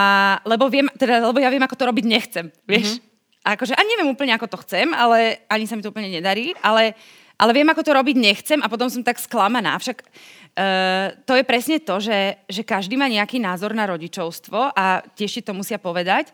lebo, 0.48 0.72
viem, 0.72 0.88
teda, 0.96 1.28
lebo 1.28 1.42
ja 1.44 1.52
viem, 1.52 1.66
ako 1.66 1.76
to 1.76 1.90
robiť 1.90 2.06
nechcem, 2.08 2.46
vieš? 2.64 2.98
Mm-hmm. 2.98 3.12
A, 3.44 3.48
akože, 3.60 3.76
a 3.76 3.82
neviem 3.84 4.08
úplne, 4.08 4.32
ako 4.32 4.48
to 4.48 4.58
chcem, 4.64 4.96
ale 4.96 5.44
ani 5.52 5.68
sa 5.68 5.76
mi 5.76 5.84
to 5.84 5.92
úplne 5.92 6.08
nedarí, 6.08 6.56
ale, 6.64 6.96
ale 7.36 7.52
viem, 7.52 7.68
ako 7.68 7.84
to 7.84 7.92
robiť 7.92 8.16
nechcem 8.16 8.60
a 8.64 8.72
potom 8.72 8.88
som 8.88 9.04
tak 9.04 9.20
sklamaná. 9.20 9.76
Však 9.76 10.00
uh, 10.00 11.12
to 11.28 11.36
je 11.36 11.44
presne 11.44 11.84
to, 11.84 12.00
že, 12.00 12.40
že 12.48 12.64
každý 12.64 12.96
má 12.96 13.12
nejaký 13.12 13.44
názor 13.44 13.76
na 13.76 13.84
rodičovstvo 13.84 14.72
a 14.72 15.04
tiež 15.04 15.32
ti 15.40 15.42
to 15.44 15.52
musia 15.52 15.76
povedať. 15.76 16.32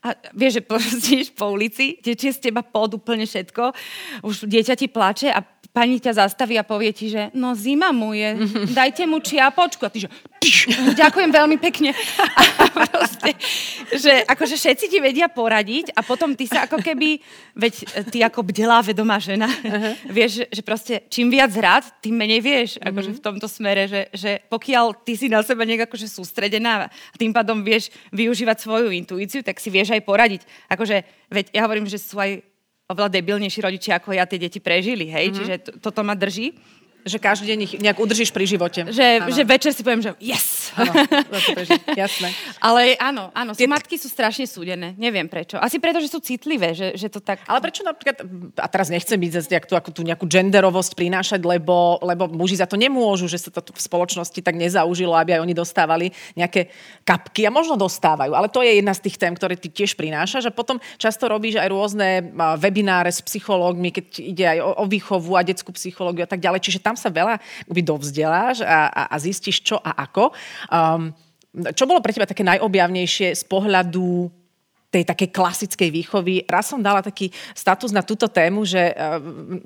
A 0.00 0.14
vieš, 0.32 0.60
že 0.60 0.66
prostíš 0.70 1.26
po 1.34 1.52
ulici, 1.52 1.98
tečie 2.00 2.32
z 2.32 2.48
teba 2.48 2.62
pod 2.62 2.96
úplne 2.96 3.28
všetko, 3.28 3.76
už 4.24 4.48
dieťa 4.48 4.74
ti 4.78 4.86
plače 4.88 5.28
a 5.28 5.44
pani 5.76 6.00
ťa 6.00 6.24
zastaví 6.24 6.56
a 6.56 6.64
povie 6.64 6.88
ti, 6.96 7.12
že 7.12 7.28
no 7.36 7.52
zima 7.52 7.92
mu 7.92 8.16
je, 8.16 8.48
dajte 8.72 9.04
mu 9.04 9.20
čiapočku. 9.20 9.84
A 9.84 9.92
ty, 9.92 10.00
že 10.00 10.08
ďakujem 10.96 11.28
veľmi 11.28 11.60
pekne. 11.60 11.92
A 12.56 12.64
proste, 12.72 13.36
že 13.92 14.24
akože 14.24 14.56
všetci 14.56 14.88
ti 14.88 14.98
vedia 15.04 15.28
poradiť 15.28 15.92
a 15.92 16.00
potom 16.00 16.32
ty 16.32 16.48
sa 16.48 16.64
ako 16.64 16.80
keby, 16.80 17.20
veď 17.52 17.74
ty 18.08 18.24
ako 18.24 18.40
bdelá 18.48 18.80
vedomá 18.80 19.20
žena, 19.20 19.52
uh-huh. 19.52 20.08
vieš, 20.08 20.48
že 20.48 20.62
proste 20.64 21.04
čím 21.12 21.28
viac 21.28 21.52
rád, 21.52 21.84
tým 22.00 22.16
menej 22.16 22.40
vieš, 22.40 22.70
uh-huh. 22.80 22.88
akože 22.96 23.10
v 23.12 23.20
tomto 23.20 23.44
smere, 23.44 23.84
že, 23.84 24.08
že 24.16 24.40
pokiaľ 24.48 25.04
ty 25.04 25.12
si 25.12 25.28
na 25.28 25.44
seba 25.44 25.68
nejak 25.68 25.92
akože 25.92 26.08
sústredená 26.08 26.88
a 26.88 27.14
tým 27.20 27.36
pádom 27.36 27.60
vieš 27.60 27.92
využívať 28.16 28.64
svoju 28.64 28.88
intuíciu, 28.96 29.44
tak 29.44 29.60
si 29.60 29.68
vieš 29.68 29.92
aj 29.92 30.00
poradiť. 30.08 30.40
Akože, 30.72 31.04
veď 31.28 31.52
ja 31.52 31.68
hovorím, 31.68 31.84
že 31.84 32.00
sú 32.00 32.16
aj 32.16 32.55
oveľa 32.86 33.10
debilnejší 33.18 33.60
rodičia 33.66 33.98
ako 33.98 34.14
ja 34.14 34.24
tie 34.30 34.38
deti 34.38 34.62
prežili, 34.62 35.10
hej, 35.10 35.30
mm-hmm. 35.30 35.38
čiže 35.38 35.54
to, 35.58 35.70
toto 35.82 36.06
ma 36.06 36.14
drží. 36.14 36.54
Že 37.06 37.18
každý 37.22 37.46
deň 37.54 37.58
ich 37.62 37.72
nejak 37.78 37.98
udržíš 38.02 38.34
pri 38.34 38.44
živote. 38.50 38.90
Že, 38.90 39.30
že 39.30 39.42
večer 39.46 39.70
si 39.70 39.86
poviem, 39.86 40.02
že 40.02 40.10
yes. 40.18 40.74
Áno, 40.74 40.92
jasné. 42.02 42.34
Ale 42.58 42.98
áno, 42.98 43.30
áno, 43.30 43.54
sú, 43.54 43.62
matky 43.70 43.94
sú 43.94 44.10
strašne 44.10 44.44
súdené. 44.44 44.92
Neviem 44.98 45.30
prečo. 45.30 45.56
Asi 45.56 45.78
preto, 45.78 46.02
že 46.02 46.10
sú 46.10 46.18
citlivé, 46.18 46.74
že, 46.74 46.98
že 46.98 47.06
to 47.06 47.22
tak... 47.22 47.46
Ale 47.46 47.62
prečo 47.62 47.86
napríklad, 47.86 48.26
a 48.58 48.66
teraz 48.66 48.90
nechcem 48.90 49.14
byť 49.14 49.30
zase 49.38 49.48
tú, 49.70 49.78
tú 49.94 50.02
nejakú 50.02 50.26
genderovosť 50.26 50.98
prinášať, 50.98 51.40
lebo, 51.46 52.02
lebo 52.02 52.26
muži 52.26 52.58
za 52.58 52.66
to 52.66 52.74
nemôžu, 52.74 53.30
že 53.30 53.38
sa 53.38 53.50
to 53.54 53.62
v 53.62 53.80
spoločnosti 53.80 54.40
tak 54.42 54.58
nezaužilo, 54.58 55.14
aby 55.14 55.38
aj 55.38 55.44
oni 55.46 55.54
dostávali 55.54 56.10
nejaké 56.34 56.74
kapky 57.06 57.46
a 57.46 57.54
možno 57.54 57.78
dostávajú. 57.78 58.34
Ale 58.34 58.50
to 58.50 58.60
je 58.60 58.82
jedna 58.82 58.92
z 58.92 59.06
tých 59.06 59.16
tém, 59.16 59.32
ktoré 59.32 59.54
ty 59.54 59.70
tiež 59.70 59.94
prinášaš 59.94 60.50
a 60.50 60.56
potom 60.56 60.82
často 60.98 61.30
robíš 61.30 61.62
aj 61.62 61.68
rôzne 61.70 62.08
webináre 62.58 63.14
s 63.14 63.22
psychológmi, 63.22 63.94
keď 63.94 64.06
ide 64.18 64.44
aj 64.44 64.58
o, 64.60 64.70
o 64.82 64.84
výchovu 64.90 65.32
a 65.38 65.46
detskú 65.46 65.70
psychológiu 65.72 66.26
a 66.26 66.30
tak 66.30 66.42
ďalej. 66.42 66.64
Čiže 66.64 66.82
tam 66.82 66.95
sa 66.98 67.12
veľa 67.12 67.38
dovzdeláš 67.68 68.64
a, 68.64 68.88
a, 68.88 69.02
a 69.12 69.16
zistíš 69.20 69.62
čo 69.62 69.76
a 69.78 69.94
ako. 70.08 70.32
Um, 70.72 71.12
čo 71.72 71.88
bolo 71.88 72.04
pre 72.04 72.12
teba 72.12 72.28
také 72.28 72.44
najobjavnejšie 72.44 73.32
z 73.32 73.44
pohľadu 73.48 74.28
tej 74.86 75.02
takej 75.02 75.28
klasickej 75.34 75.90
výchovy. 75.92 76.34
Raz 76.46 76.70
som 76.70 76.80
dala 76.80 77.02
taký 77.02 77.28
status 77.52 77.90
na 77.90 78.06
túto 78.06 78.30
tému, 78.30 78.62
že 78.64 78.94
uh, 78.94 79.20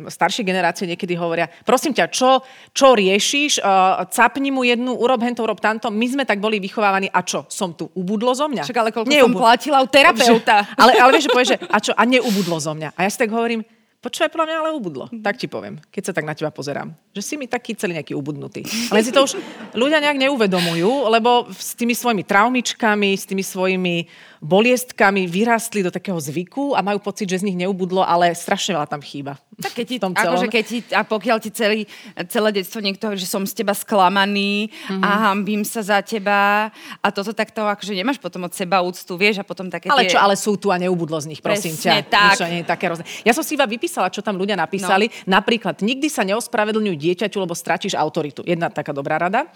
staršie 0.09 0.43
generácie 0.43 0.89
niekedy 0.89 1.15
hovoria, 1.15 1.47
prosím 1.63 1.93
ťa, 1.95 2.11
čo, 2.11 2.41
čo 2.73 2.97
riešiš, 2.97 3.61
uh, 3.61 4.03
capni 4.11 4.51
mu 4.51 4.65
jednu, 4.65 4.97
urob 4.97 5.21
hento, 5.23 5.45
urob 5.45 5.61
tamto. 5.61 5.93
My 5.93 6.07
sme 6.09 6.25
tak 6.25 6.41
boli 6.43 6.59
vychovávaní 6.59 7.13
a 7.13 7.21
čo, 7.23 7.45
som 7.47 7.77
tu, 7.77 7.87
ubudlo 7.95 8.33
zo 8.35 8.49
mňa? 8.49 8.65
Čak, 8.65 8.79
ale 8.81 8.91
koľko 8.91 9.11
Neubud... 9.13 9.39
som 9.39 9.45
platila 9.45 9.79
u 9.85 9.87
terapeuta. 9.87 10.67
ale, 10.81 10.99
ale 10.99 11.11
vieš, 11.15 11.29
že 11.29 11.31
povieš, 11.31 11.51
že 11.55 11.59
a 11.69 11.79
čo, 11.79 11.93
a 11.95 12.03
neubudlo 12.09 12.57
zo 12.59 12.73
mňa. 12.75 12.97
A 12.97 13.07
ja 13.07 13.11
si 13.13 13.21
tak 13.21 13.31
hovorím, 13.31 13.63
Počúvaj, 14.01 14.33
podľa 14.33 14.47
mňa 14.49 14.57
ale 14.65 14.71
ubudlo. 14.73 15.05
Mm. 15.13 15.21
Tak 15.21 15.37
ti 15.37 15.45
poviem, 15.45 15.77
keď 15.93 16.03
sa 16.09 16.17
tak 16.17 16.25
na 16.25 16.33
teba 16.33 16.49
pozerám. 16.49 16.89
Že 17.13 17.21
si 17.21 17.35
mi 17.37 17.45
taký 17.45 17.77
celý 17.77 18.01
nejaký 18.01 18.17
ubudnutý. 18.17 18.65
Ale 18.89 19.05
si 19.05 19.13
to 19.13 19.29
už 19.29 19.37
ľudia 19.81 20.01
nejak 20.01 20.17
neuvedomujú, 20.17 21.13
lebo 21.13 21.53
s 21.53 21.77
tými 21.77 21.93
svojimi 21.93 22.25
traumičkami, 22.25 23.13
s 23.13 23.29
tými 23.29 23.45
svojimi 23.45 24.09
boliestkami 24.41 25.29
vyrastli 25.29 25.85
do 25.85 25.93
takého 25.93 26.17
zvyku 26.17 26.73
a 26.73 26.81
majú 26.81 26.97
pocit, 26.97 27.29
že 27.29 27.45
z 27.45 27.53
nich 27.53 27.61
neubudlo, 27.61 28.01
ale 28.01 28.33
strašne 28.33 28.73
veľa 28.73 28.89
tam 28.89 29.05
chýba. 29.05 29.37
Tak 29.61 29.77
keď 29.77 29.85
ti, 29.85 29.97
tom 30.05 30.13
akože 30.17 30.49
keď 30.49 30.65
ti, 30.65 30.79
a 30.97 31.05
pokiaľ 31.05 31.39
ti 31.45 31.53
celý, 31.53 31.85
celé 32.33 32.49
detstvo 32.57 32.81
niekto 32.81 33.13
že 33.21 33.29
som 33.29 33.45
z 33.45 33.53
teba 33.53 33.77
sklamaný 33.77 34.73
mm-hmm. 34.73 35.05
a 35.05 35.11
hambím 35.29 35.61
sa 35.61 35.85
za 35.85 36.01
teba 36.01 36.73
a 37.05 37.07
toto 37.13 37.37
takto, 37.37 37.69
akože 37.69 37.93
nemáš 37.93 38.17
potom 38.17 38.49
od 38.49 38.53
seba 38.57 38.81
úctu, 38.81 39.13
vieš, 39.21 39.41
a 39.41 39.45
potom 39.45 39.69
také 39.69 39.93
Ale 39.93 40.09
tie... 40.09 40.17
čo, 40.17 40.19
ale 40.19 40.41
sú 40.41 40.57
tu 40.57 40.73
a 40.73 40.81
neubudlo 40.81 41.21
z 41.21 41.37
nich, 41.37 41.45
prosím 41.45 41.77
Presne, 41.77 42.01
ťa. 42.01 42.09
tak. 42.09 42.33
Niečo, 42.41 42.49
nie 42.49 42.61
je 42.65 42.69
také 42.69 42.89
rozne. 42.89 43.05
Ja 43.29 43.37
som 43.37 43.45
si 43.45 43.61
iba 43.61 43.69
vypísala, 43.69 44.09
čo 44.09 44.25
tam 44.25 44.41
ľudia 44.41 44.57
napísali. 44.57 45.13
No. 45.29 45.37
Napríklad, 45.37 45.85
nikdy 45.85 46.09
sa 46.09 46.25
neospravedlňujú 46.25 46.97
dieťaťu, 46.97 47.37
lebo 47.45 47.53
stratíš 47.53 47.93
autoritu. 47.93 48.41
Jedna 48.49 48.73
taká 48.73 48.97
dobrá 48.97 49.21
rada. 49.21 49.53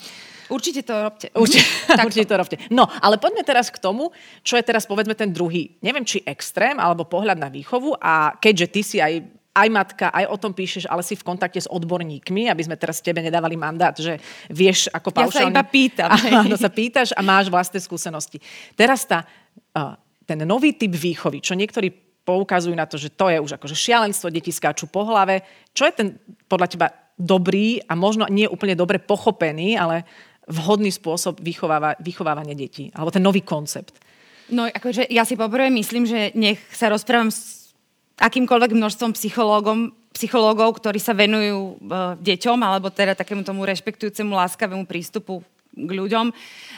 Určite 0.48 0.84
to 0.84 0.94
robte. 0.96 1.28
Určite, 1.42 1.64
určite 2.06 2.26
to 2.28 2.36
robte. 2.36 2.56
No, 2.68 2.88
ale 2.88 3.16
poďme 3.16 3.44
teraz 3.44 3.72
k 3.72 3.80
tomu, 3.80 4.12
čo 4.44 4.56
je 4.60 4.64
teraz 4.64 4.84
povedzme 4.84 5.16
ten 5.16 5.32
druhý, 5.32 5.76
neviem 5.80 6.04
či 6.04 6.20
extrém, 6.24 6.76
alebo 6.76 7.08
pohľad 7.08 7.40
na 7.40 7.48
výchovu 7.48 7.96
a 7.96 8.36
keďže 8.36 8.66
ty 8.68 8.80
si 8.84 8.98
aj 9.00 9.44
aj 9.54 9.68
matka, 9.70 10.10
aj 10.10 10.26
o 10.26 10.36
tom 10.36 10.50
píšeš, 10.50 10.90
ale 10.90 11.06
si 11.06 11.14
v 11.14 11.22
kontakte 11.22 11.62
s 11.62 11.70
odborníkmi, 11.70 12.50
aby 12.50 12.62
sme 12.66 12.74
teraz 12.74 12.98
tebe 12.98 13.22
nedávali 13.22 13.54
mandát, 13.54 13.94
že 13.94 14.18
vieš 14.50 14.90
ako 14.90 15.14
paušálne... 15.14 15.54
Ja 15.54 15.62
sa 15.62 15.62
iba 15.62 15.62
pýtam. 15.62 16.10
Áno, 16.42 16.58
sa 16.58 16.66
pýtaš 16.66 17.14
a 17.14 17.22
máš 17.22 17.54
vlastné 17.54 17.78
skúsenosti. 17.78 18.42
Teraz 18.74 19.06
tá, 19.06 19.22
ten 20.26 20.42
nový 20.42 20.74
typ 20.74 20.90
výchovy, 20.90 21.38
čo 21.38 21.54
niektorí 21.54 21.94
poukazujú 22.26 22.74
na 22.74 22.88
to, 22.90 22.98
že 22.98 23.14
to 23.14 23.30
je 23.30 23.38
už 23.38 23.54
akože 23.60 23.76
šialenstvo, 23.78 24.32
deti 24.34 24.50
skáču 24.50 24.90
po 24.90 25.06
hlave. 25.06 25.46
Čo 25.70 25.86
je 25.86 25.92
ten 25.94 26.08
podľa 26.50 26.66
teba 26.66 26.86
dobrý 27.14 27.78
a 27.86 27.94
možno 27.94 28.26
nie 28.26 28.50
úplne 28.50 28.74
dobre 28.74 28.98
pochopený, 28.98 29.78
ale 29.78 30.02
vhodný 30.48 30.92
spôsob 30.92 31.40
vychováva, 31.40 31.96
vychovávania 32.00 32.56
detí? 32.56 32.92
Alebo 32.92 33.10
ten 33.10 33.24
nový 33.24 33.40
koncept? 33.40 33.96
No, 34.52 34.68
akože 34.68 35.08
ja 35.08 35.24
si 35.24 35.40
poprvé 35.40 35.72
myslím, 35.72 36.04
že 36.04 36.32
nech 36.36 36.60
sa 36.68 36.92
rozprávam 36.92 37.32
s 37.32 37.72
akýmkoľvek 38.20 38.76
množstvom 38.76 39.16
psychológom, 39.16 39.96
psychológov, 40.12 40.78
ktorí 40.78 41.00
sa 41.00 41.16
venujú 41.16 41.80
uh, 41.80 42.14
deťom, 42.20 42.58
alebo 42.60 42.92
teda 42.92 43.16
takému 43.16 43.42
tomu 43.42 43.64
rešpektujúcemu, 43.66 44.30
láskavému 44.30 44.84
prístupu 44.86 45.42
k 45.74 45.90
ľuďom, 45.90 46.30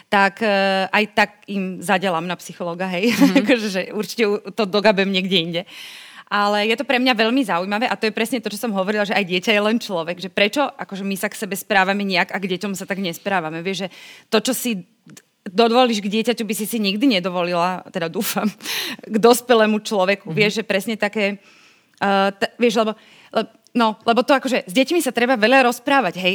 tak 0.08 0.40
uh, 0.40 0.88
aj 0.88 1.04
tak 1.12 1.30
im 1.50 1.82
zadelám 1.82 2.24
na 2.24 2.38
psychológa, 2.38 2.88
hej. 2.88 3.12
Mm-hmm. 3.12 3.36
akože, 3.44 3.68
že 3.68 3.82
určite 3.92 4.24
to 4.54 4.64
dogabem 4.64 5.10
niekde 5.10 5.36
inde. 5.36 5.62
Uh, 5.66 6.05
ale 6.26 6.66
je 6.66 6.74
to 6.74 6.82
pre 6.82 6.98
mňa 6.98 7.14
veľmi 7.14 7.42
zaujímavé 7.46 7.86
a 7.86 7.94
to 7.94 8.10
je 8.10 8.16
presne 8.16 8.42
to, 8.42 8.50
čo 8.50 8.58
som 8.58 8.74
hovorila, 8.74 9.06
že 9.06 9.14
aj 9.14 9.30
dieťa 9.30 9.50
je 9.54 9.62
len 9.62 9.78
človek. 9.78 10.18
Že 10.18 10.30
prečo 10.34 10.62
akože 10.66 11.06
my 11.06 11.14
sa 11.14 11.30
k 11.30 11.38
sebe 11.38 11.54
správame 11.54 12.02
nejak 12.02 12.34
a 12.34 12.38
k 12.42 12.50
deťom 12.50 12.74
sa 12.74 12.82
tak 12.82 12.98
nesprávame. 12.98 13.62
Vieš, 13.62 13.86
že 13.86 13.88
to, 14.26 14.42
čo 14.42 14.52
si 14.52 14.70
dovolíš 15.46 16.02
k 16.02 16.10
dieťaťu, 16.10 16.42
by 16.42 16.54
si 16.58 16.66
si 16.66 16.82
nikdy 16.82 17.06
nedovolila, 17.06 17.86
teda 17.94 18.10
dúfam, 18.10 18.50
k 19.14 19.16
dospelému 19.22 19.78
človeku. 19.86 20.26
Mm-hmm. 20.26 20.38
Vieš, 20.42 20.52
že 20.62 20.64
presne 20.66 20.94
také... 20.98 21.38
Uh, 21.96 22.34
t- 22.34 22.52
vieš, 22.60 22.82
lebo, 22.82 22.92
le, 23.32 23.42
no, 23.72 23.96
lebo 24.04 24.20
to 24.26 24.36
akože 24.36 24.68
s 24.68 24.72
deťmi 24.74 25.00
sa 25.00 25.14
treba 25.14 25.38
veľa 25.38 25.64
rozprávať, 25.64 26.14
hej. 26.20 26.34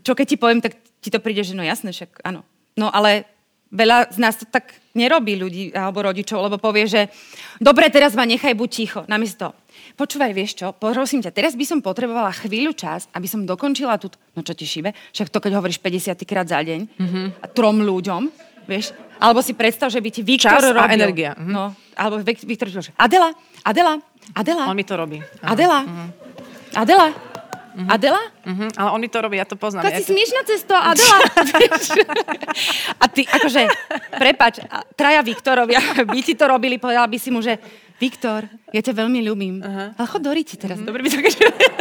Čo 0.00 0.16
keď 0.16 0.26
ti 0.30 0.36
poviem, 0.40 0.62
tak 0.64 0.78
ti 1.02 1.12
to 1.12 1.20
príde, 1.20 1.44
že 1.44 1.52
no 1.52 1.60
jasné, 1.60 1.92
však 1.92 2.24
áno. 2.24 2.46
No 2.78 2.88
ale 2.88 3.33
veľa 3.74 4.14
z 4.14 4.18
nás 4.22 4.38
to 4.38 4.46
tak 4.46 4.78
nerobí 4.94 5.34
ľudí 5.34 5.74
alebo 5.74 6.06
rodičov, 6.06 6.38
lebo 6.46 6.56
povie, 6.62 6.86
že 6.86 7.10
dobre, 7.58 7.90
teraz 7.90 8.14
ma 8.14 8.22
nechaj 8.22 8.54
buď 8.54 8.70
ticho. 8.70 9.00
Namiesto, 9.10 9.52
počúvaj, 9.98 10.30
vieš 10.30 10.62
čo, 10.62 10.70
prosím 10.70 11.20
ťa, 11.20 11.34
teraz 11.34 11.58
by 11.58 11.66
som 11.66 11.78
potrebovala 11.82 12.30
chvíľu 12.30 12.72
čas, 12.78 13.10
aby 13.10 13.26
som 13.26 13.42
dokončila 13.42 13.98
tú, 13.98 14.14
no 14.38 14.46
čo 14.46 14.54
ti 14.54 14.64
šibe, 14.64 14.94
však 15.10 15.28
to 15.34 15.38
keď 15.42 15.58
hovoríš 15.58 15.82
50 15.82 16.14
krát 16.22 16.46
za 16.46 16.62
deň 16.62 16.80
mm-hmm. 16.86 17.26
a 17.42 17.46
trom 17.50 17.82
ľuďom, 17.82 18.30
vieš, 18.70 18.94
alebo 19.18 19.42
si 19.42 19.52
predstav, 19.58 19.90
že 19.90 19.98
by 19.98 20.08
ti 20.14 20.22
Viktor 20.22 20.62
Čas 20.62 20.70
robil. 20.70 20.86
a 20.86 20.94
energia. 20.94 21.30
Mm-hmm. 21.34 21.52
No, 21.52 21.74
alebo 21.98 22.22
Viktor 22.22 22.70
že 22.70 22.94
Adela, 22.94 23.34
Adela, 23.66 23.98
Adela. 24.32 24.64
On 24.70 24.78
mi 24.78 24.86
to 24.86 24.94
robí. 24.94 25.18
Adela, 25.42 25.82
mm-hmm. 25.82 26.08
Adela, 26.78 27.06
Uh-huh. 27.74 27.90
Adela? 27.90 28.22
Uh-huh. 28.46 28.70
Ale 28.78 28.88
oni 28.94 29.06
to 29.10 29.18
robia, 29.18 29.42
ja 29.42 29.46
to 29.50 29.58
poznám. 29.58 29.82
Keď 29.90 29.94
ja 29.94 30.00
si 30.00 30.14
smiešná 30.14 30.40
cesto, 30.46 30.74
Adela. 30.78 31.18
a 33.02 33.04
ty, 33.10 33.26
akože, 33.26 33.62
prepač, 34.14 34.62
traja 34.94 35.20
Viktorovia 35.26 35.82
by 36.14 36.20
ti 36.22 36.38
to 36.38 36.46
robili, 36.46 36.78
povedala 36.78 37.10
by 37.10 37.18
si 37.18 37.34
mu, 37.34 37.42
že 37.42 37.58
Viktor, 37.98 38.46
ja 38.70 38.82
ťa 38.82 38.94
veľmi 38.94 39.20
ľúbim. 39.26 39.58
Uh-huh. 39.58 39.90
Ale 39.98 40.06
chod 40.06 40.22
do 40.22 40.30
Riti 40.30 40.54
teraz. 40.54 40.78
Uh-huh. 40.78 40.86
Dobre 40.86 41.02
by 41.02 41.08
to 41.10 41.18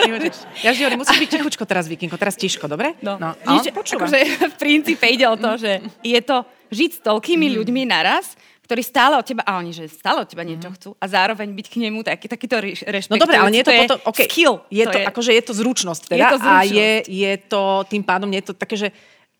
Ja 0.66 0.74
vždy 0.74 0.82
hovorím, 0.82 1.02
musíš 1.06 1.20
byť 1.22 1.30
tichučko 1.30 1.64
teraz, 1.70 1.86
Vikinko, 1.86 2.18
teraz 2.18 2.38
tiško, 2.38 2.66
dobre? 2.66 2.98
No. 3.06 3.22
no. 3.22 3.38
Nič, 3.54 3.70
akože, 3.70 4.50
v 4.50 4.56
princípe 4.58 5.06
ide 5.06 5.30
o 5.30 5.38
to, 5.38 5.62
že 5.62 5.78
je 6.02 6.20
to 6.26 6.42
žiť 6.74 6.90
s 6.90 7.00
toľkými 7.06 7.50
uh-huh. 7.50 7.58
ľuďmi 7.62 7.82
naraz, 7.86 8.34
ktorí 8.64 8.80
stále 8.80 9.20
od 9.20 9.28
teba, 9.28 9.44
a 9.44 9.60
oni, 9.60 9.76
že 9.76 9.92
stále 9.92 10.24
od 10.24 10.30
teba 10.32 10.48
niečo 10.48 10.72
mm. 10.72 10.76
chcú 10.80 10.90
a 10.96 11.06
zároveň 11.12 11.52
byť 11.52 11.68
k 11.68 11.76
nemu 11.84 12.00
taký, 12.00 12.32
takýto 12.32 12.64
rešpekt. 12.64 13.12
No 13.12 13.20
dobre, 13.20 13.36
ale 13.36 13.52
nie 13.52 13.60
je 13.60 13.68
to, 13.68 13.76
to 13.76 13.82
potom, 13.84 14.00
okay, 14.08 14.26
skill. 14.32 14.56
Je 14.72 14.84
to, 14.88 14.92
to 14.96 15.00
je, 15.00 15.06
akože 15.12 15.32
je 15.36 15.44
to 15.44 15.54
zručnosť 15.54 16.02
teda 16.08 16.16
je 16.16 16.24
to 16.24 16.38
zručnosť. 16.40 16.64
a 16.64 16.72
je, 16.72 16.92
je 17.12 17.34
to 17.52 17.62
tým 17.92 18.04
pádom, 18.08 18.32
nie 18.32 18.40
je 18.40 18.48
to 18.50 18.56
také, 18.56 18.76
že 18.80 18.88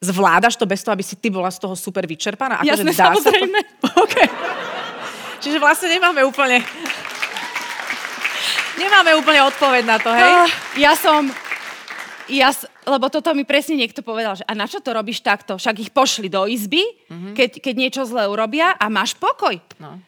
zvládaš 0.04 0.60
to 0.60 0.68
bez 0.68 0.84
toho, 0.84 0.92
aby 0.92 1.06
si 1.08 1.16
ty 1.16 1.32
bola 1.32 1.48
z 1.48 1.64
toho 1.64 1.76
super 1.80 2.04
vyčerpaná? 2.04 2.60
Akože 2.60 2.84
Jasné, 2.84 2.92
dá 2.92 3.04
samozrejme. 3.16 3.60
Sa 3.64 3.72
to... 3.80 3.88
okay. 4.06 4.28
Čiže 5.40 5.58
vlastne 5.64 5.88
nemáme 5.88 6.20
úplne... 6.28 6.60
Nemáme 8.74 9.16
úplne 9.16 9.48
odpoveď 9.48 9.84
na 9.86 9.98
to, 10.02 10.10
hej? 10.12 10.28
Uh, 10.28 10.50
ja 10.76 10.98
som 10.98 11.30
ja, 12.32 12.50
lebo 12.88 13.08
toto 13.12 13.32
mi 13.36 13.44
presne 13.44 13.80
niekto 13.80 14.00
povedal, 14.06 14.40
že 14.40 14.46
a 14.48 14.54
na 14.56 14.70
čo 14.70 14.80
to 14.80 14.96
robíš 14.96 15.20
takto? 15.20 15.60
Však 15.60 15.76
ich 15.84 15.92
pošli 15.92 16.28
do 16.32 16.48
izby, 16.48 16.84
mm-hmm. 16.84 17.34
keď, 17.36 17.50
keď 17.60 17.76
niečo 17.76 18.02
zlé 18.08 18.28
urobia 18.30 18.76
a 18.76 18.86
máš 18.88 19.18
pokoj. 19.18 19.60
No. 19.80 20.00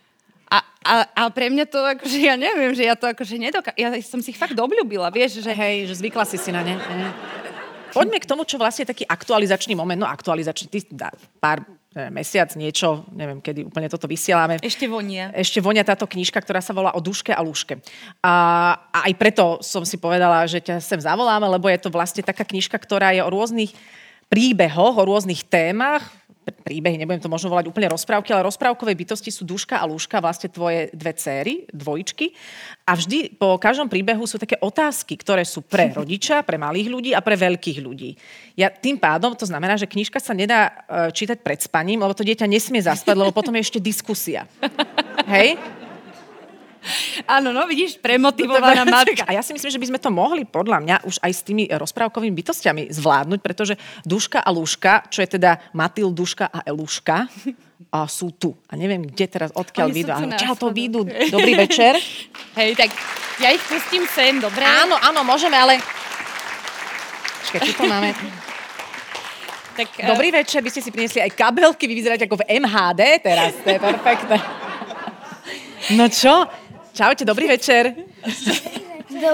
A, 0.48 0.58
a, 0.86 0.94
a 1.12 1.22
pre 1.34 1.50
mňa 1.50 1.66
to 1.68 1.82
akože, 1.82 2.20
ja 2.22 2.38
neviem, 2.38 2.72
že 2.72 2.86
ja 2.86 2.96
to 2.96 3.10
akože 3.10 3.36
nedokážem. 3.42 3.82
Ja 3.82 3.90
som 4.06 4.22
si 4.22 4.32
ich 4.32 4.40
fakt 4.40 4.56
obľúbila, 4.56 5.10
vieš, 5.10 5.42
že... 5.42 5.52
Hej, 5.52 5.92
že 5.92 6.00
zvykla 6.00 6.24
si 6.24 6.38
si 6.38 6.54
na 6.54 6.62
ne. 6.62 6.78
Poďme 7.92 8.20
k 8.22 8.30
tomu, 8.30 8.44
čo 8.44 8.60
vlastne 8.60 8.84
je 8.86 8.92
taký 8.92 9.04
aktualizačný 9.08 9.74
moment. 9.74 9.98
No 10.00 10.08
aktualizačný, 10.08 10.68
ty 10.68 10.80
dá 10.92 11.12
pár 11.40 11.64
mesiac, 11.96 12.52
niečo, 12.60 13.08
neviem, 13.16 13.40
kedy 13.40 13.72
úplne 13.72 13.88
toto 13.88 14.04
vysielame. 14.04 14.60
Ešte 14.60 14.84
vonia. 14.84 15.32
Ešte 15.32 15.64
vonia 15.64 15.88
táto 15.88 16.04
knižka, 16.04 16.44
ktorá 16.44 16.60
sa 16.60 16.76
volá 16.76 16.92
O 16.92 17.00
duške 17.00 17.32
a 17.32 17.40
lúške. 17.40 17.80
A, 18.20 18.34
a 18.92 19.00
aj 19.08 19.14
preto 19.16 19.64
som 19.64 19.88
si 19.88 19.96
povedala, 19.96 20.44
že 20.44 20.60
ťa 20.60 20.84
sem 20.84 21.00
zavoláme, 21.00 21.48
lebo 21.48 21.72
je 21.72 21.80
to 21.80 21.88
vlastne 21.88 22.20
taká 22.20 22.44
knižka, 22.44 22.76
ktorá 22.76 23.16
je 23.16 23.24
o 23.24 23.32
rôznych 23.32 23.72
príbehoch, 24.28 25.00
o 25.00 25.08
rôznych 25.08 25.48
témach, 25.48 26.04
príbehy, 26.52 27.00
nebudem 27.00 27.22
to 27.22 27.32
možno 27.32 27.50
volať 27.54 27.66
úplne 27.70 27.90
rozprávky, 27.90 28.34
ale 28.34 28.46
rozprávkové 28.46 28.94
bytosti 28.94 29.30
sú 29.34 29.46
Duška 29.46 29.82
a 29.82 29.86
Lúška, 29.86 30.22
vlastne 30.22 30.50
tvoje 30.50 30.90
dve 30.92 31.14
céry, 31.16 31.66
dvojičky. 31.70 32.34
A 32.86 32.98
vždy 32.98 33.38
po 33.38 33.58
každom 33.62 33.90
príbehu 33.90 34.26
sú 34.26 34.42
také 34.42 34.58
otázky, 34.60 35.18
ktoré 35.18 35.46
sú 35.46 35.64
pre 35.64 35.94
rodiča, 36.00 36.42
pre 36.42 36.58
malých 36.58 36.88
ľudí 36.90 37.12
a 37.14 37.22
pre 37.22 37.38
veľkých 37.38 37.80
ľudí. 37.82 38.18
Ja 38.58 38.74
tým 38.74 38.98
pádom, 38.98 39.38
to 39.38 39.46
znamená, 39.46 39.78
že 39.78 39.90
knižka 39.90 40.18
sa 40.18 40.34
nedá 40.34 40.74
e, 40.90 41.14
čítať 41.14 41.40
pred 41.46 41.62
spaním, 41.62 42.02
lebo 42.02 42.18
to 42.18 42.26
dieťa 42.26 42.50
nesmie 42.50 42.82
zaspať, 42.82 43.14
lebo 43.14 43.30
potom 43.30 43.54
je 43.56 43.66
ešte 43.66 43.80
diskusia. 43.80 44.50
Hej? 45.36 45.62
Áno, 47.26 47.50
no 47.50 47.66
vidíš, 47.66 47.98
premotivovaná 47.98 48.86
matka. 48.86 49.26
A 49.26 49.34
ja 49.34 49.42
si 49.42 49.54
myslím, 49.54 49.72
že 49.74 49.82
by 49.82 49.88
sme 49.90 50.00
to 50.00 50.10
mohli 50.14 50.46
podľa 50.46 50.80
mňa 50.86 50.96
už 51.06 51.18
aj 51.22 51.32
s 51.34 51.42
tými 51.42 51.66
rozprávkovými 51.70 52.34
bytostiami 52.34 52.94
zvládnuť, 52.94 53.40
pretože 53.42 53.74
Duška 54.06 54.46
a 54.46 54.50
Lúška, 54.54 55.10
čo 55.10 55.26
je 55.26 55.40
teda 55.40 55.74
Matilduška 55.74 56.54
a 56.54 56.62
Eluška, 56.66 57.26
a 57.92 58.08
sú 58.08 58.32
tu. 58.36 58.56
A 58.68 58.76
neviem, 58.76 59.04
kde 59.08 59.26
teraz, 59.28 59.50
odkiaľ 59.56 59.88
na 60.28 60.36
Čau, 60.36 60.56
to 60.56 60.72
výjdu. 60.72 61.08
Dobrý 61.32 61.56
večer. 61.56 61.96
Hej, 62.60 62.76
tak 62.76 62.92
ja 63.40 63.52
ich 63.52 63.64
pustím 63.64 64.04
sem, 64.08 64.40
dobre? 64.40 64.64
Áno, 64.64 64.96
áno, 65.00 65.24
môžeme, 65.24 65.56
ale... 65.56 65.80
Počkaj, 67.44 67.60
tu 67.68 67.72
to 67.76 67.84
máme. 67.88 68.12
Tak, 69.76 69.88
eh, 70.00 70.08
Dobrý 70.08 70.32
večer, 70.32 70.64
vy 70.64 70.72
ste 70.72 70.80
si 70.80 70.92
priniesli 70.92 71.20
aj 71.20 71.36
kabelky, 71.36 71.84
vy 71.88 72.00
vyzeráte 72.00 72.24
ako 72.28 72.40
v 72.40 72.64
MHD 72.64 73.02
teraz, 73.20 73.52
to 73.60 73.68
je 73.70 73.80
perfektné. 73.80 74.38
No 75.94 76.10
čo? 76.10 76.50
Čaute, 76.96 77.28
dobrý 77.28 77.52
večer. 77.52 77.92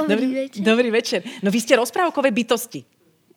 Dobrý, 0.09 0.33
večer. 0.33 0.61
Dobrý 0.65 0.89
večer. 0.89 1.19
No 1.45 1.53
vy 1.53 1.61
ste 1.61 1.77
rozprávkové 1.77 2.33
bytosti. 2.33 2.81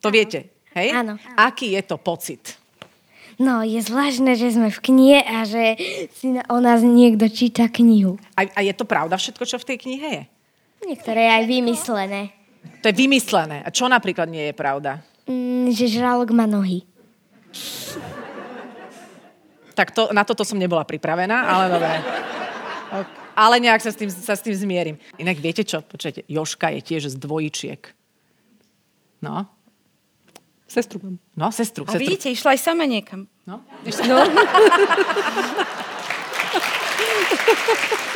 To 0.00 0.09
viete, 0.09 0.64
hej? 0.73 0.97
Áno. 0.97 1.21
Aký 1.37 1.76
je 1.76 1.83
to 1.85 2.00
pocit? 2.00 2.57
No, 3.37 3.61
je 3.61 3.76
zvláštne, 3.85 4.33
že 4.33 4.57
sme 4.57 4.73
v 4.73 4.81
knihe 4.81 5.19
a 5.21 5.45
že 5.45 5.76
si 6.16 6.33
na- 6.33 6.47
o 6.49 6.57
nás 6.57 6.81
niekto 6.81 7.28
číta 7.28 7.69
knihu. 7.69 8.16
A, 8.33 8.49
a 8.49 8.61
je 8.64 8.73
to 8.73 8.88
pravda 8.88 9.21
všetko, 9.21 9.45
čo 9.45 9.61
v 9.61 9.69
tej 9.75 9.78
knihe 9.85 10.09
je? 10.09 10.23
Niektoré 10.88 11.21
je 11.28 11.33
aj 11.43 11.45
vymyslené. 11.45 12.21
To 12.81 12.88
je 12.88 12.97
vymyslené. 12.97 13.61
A 13.61 13.69
čo 13.69 13.93
napríklad 13.93 14.25
nie 14.31 14.49
je 14.49 14.54
pravda? 14.57 15.04
Mm, 15.28 15.69
že 15.69 15.85
žralok 16.00 16.33
má 16.33 16.49
nohy. 16.49 16.88
Tak 19.76 19.93
to, 19.93 20.09
na 20.16 20.25
toto 20.25 20.49
som 20.49 20.57
nebola 20.57 20.87
pripravená, 20.88 21.45
ale 21.45 21.64
dobre. 21.69 21.93
Ok. 23.04 23.24
Ale 23.35 23.59
nejak 23.59 23.83
sa 23.83 23.91
s, 23.91 23.97
tým, 23.99 24.11
sa 24.11 24.35
s 24.38 24.43
tým 24.43 24.55
zmierim. 24.55 24.97
Inak 25.19 25.43
viete 25.43 25.67
čo? 25.67 25.83
Počujete, 25.83 26.23
Joška 26.31 26.71
je 26.75 26.81
tiež 26.83 27.11
z 27.11 27.17
dvojičiek. 27.19 27.83
No, 29.23 29.50
Sestru 30.64 30.99
mám. 31.03 31.19
no, 31.38 31.53
sestru. 31.55 31.87
A 31.87 31.95
sestru. 31.95 32.03
vidíte, 32.03 32.31
išla 32.35 32.59
aj 32.59 32.61
sama 32.62 32.83
niekam. 32.88 33.31
No? 33.47 33.62
No. 34.09 34.17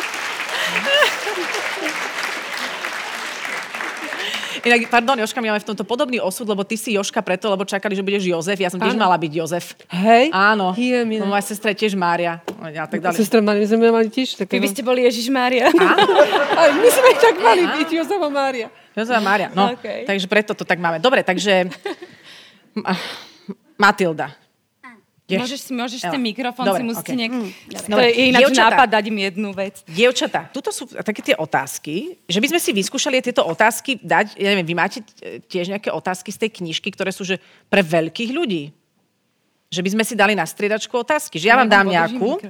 Inak, 4.61 4.81
pardon, 4.89 5.17
Joška, 5.17 5.39
my 5.39 5.49
máme 5.49 5.61
v 5.61 5.69
tomto 5.69 5.83
podobný 5.83 6.19
osud, 6.19 6.43
lebo 6.45 6.63
ty 6.63 6.75
si 6.75 6.93
Joška 6.93 7.21
preto, 7.21 7.47
lebo 7.47 7.63
čakali, 7.63 7.93
že 7.93 8.01
budeš 8.01 8.25
Jozef. 8.25 8.57
Ja 8.57 8.69
som 8.69 8.77
tiež 8.77 8.93
Áno. 8.93 9.03
mala 9.03 9.15
byť 9.15 9.33
Jozef. 9.33 9.79
Hej? 9.89 10.31
Áno. 10.31 10.75
Je, 10.75 10.99
mi- 11.03 11.19
No, 11.19 11.27
moja 11.27 11.43
sestra 11.43 11.71
je 11.71 11.79
tiež 11.79 11.95
Mária. 11.95 12.43
A 12.59 12.87
tak 12.87 12.99
ďalej. 12.99 13.17
Sestra 13.17 13.39
Mária, 13.39 13.61
my 13.61 13.69
sme 13.69 13.89
mali 13.89 14.09
tiež. 14.09 14.35
Vy 14.37 14.59
by 14.59 14.69
ste 14.69 14.83
boli 14.83 15.05
Ježiš 15.05 15.29
Mária. 15.29 15.71
Aj 16.61 16.71
my 16.71 16.89
sme 16.89 17.11
tak 17.17 17.37
mali 17.39 17.63
byť, 17.65 17.89
Jozefa 17.93 18.29
Mária. 18.29 18.67
Jozefa 18.93 19.21
Mária. 19.21 19.49
No, 19.53 19.71
Okej. 19.73 20.03
takže 20.05 20.27
preto 20.27 20.53
to 20.53 20.63
tak 20.63 20.77
máme. 20.77 20.99
Dobre, 20.99 21.23
takže... 21.23 21.71
Ma- 22.77 22.99
Matilda. 23.77 24.35
Ideš. 25.29 25.41
Môžeš, 25.45 25.61
si, 25.61 25.73
môžeš 25.77 26.01
ten 26.09 26.23
mikrofón 26.25 26.65
Dobre, 26.65 26.81
si 26.81 26.85
musíte 26.89 27.13
okej. 27.13 27.21
nejak... 27.21 27.33
To 27.69 27.93
Dobre. 27.93 28.05
je 28.09 28.13
ináč 28.33 28.49
nápad 28.49 28.89
dať 28.89 29.05
im 29.13 29.19
jednu 29.29 29.49
vec. 29.53 29.75
Dievčatá, 29.85 30.49
tuto 30.49 30.73
sú 30.73 30.89
také 30.89 31.21
tie 31.21 31.37
otázky, 31.37 32.17
že 32.25 32.41
by 32.41 32.49
sme 32.49 32.57
si 32.57 32.73
vyskúšali 32.73 33.21
tieto 33.21 33.45
otázky 33.45 34.01
dať, 34.01 34.41
ja 34.41 34.57
neviem, 34.57 34.65
vy 34.65 34.73
máte 34.73 35.05
tiež 35.53 35.69
nejaké 35.69 35.93
otázky 35.93 36.33
z 36.33 36.49
tej 36.49 36.51
knižky, 36.65 36.89
ktoré 36.97 37.13
sú 37.13 37.29
že 37.29 37.37
pre 37.69 37.85
veľkých 37.85 38.33
ľudí? 38.33 38.73
Že 39.69 39.85
by 39.85 39.91
sme 40.01 40.05
si 40.09 40.17
dali 40.17 40.33
na 40.33 40.49
striedačku 40.49 40.97
otázky, 40.97 41.37
že 41.37 41.53
ja 41.53 41.61
vám 41.61 41.69
dám 41.69 41.93
nejakú. 41.93 42.41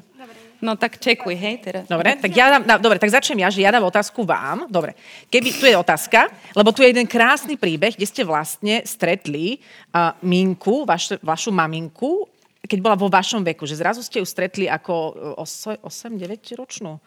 No 0.63 0.75
tak 0.79 1.03
čekuj, 1.03 1.35
hej, 1.35 1.59
teraz. 1.63 1.87
Dobre, 1.87 2.15
tak 2.19 2.31
ja 2.35 2.59
dám, 2.59 2.63
dá- 2.67 2.83
dobre, 2.83 2.99
tak 2.99 3.11
začnem 3.11 3.43
ja, 3.43 3.51
že 3.51 3.63
ja 3.63 3.75
dám 3.75 3.87
otázku 3.91 4.23
vám. 4.23 4.67
Dobre, 4.71 4.95
keby, 5.31 5.55
tu 5.55 5.67
je 5.67 5.75
otázka, 5.75 6.31
lebo 6.55 6.71
tu 6.75 6.83
je 6.83 6.91
jeden 6.95 7.07
krásny 7.07 7.55
príbeh, 7.55 7.95
kde 7.95 8.07
ste 8.07 8.23
vlastne 8.27 8.83
stretli 8.83 9.63
uh, 9.95 10.15
Minku, 10.23 10.83
vaš, 10.83 11.15
vašu 11.23 11.55
maminku, 11.55 12.27
keď 12.65 12.79
bola 12.83 12.97
vo 12.99 13.07
vašom 13.07 13.47
veku, 13.47 13.65
že 13.65 13.79
zrazu 13.79 14.03
ste 14.03 14.19
ju 14.19 14.27
stretli 14.27 14.67
ako 14.67 15.15
8-9 15.39 16.59
ročnú. 16.59 16.99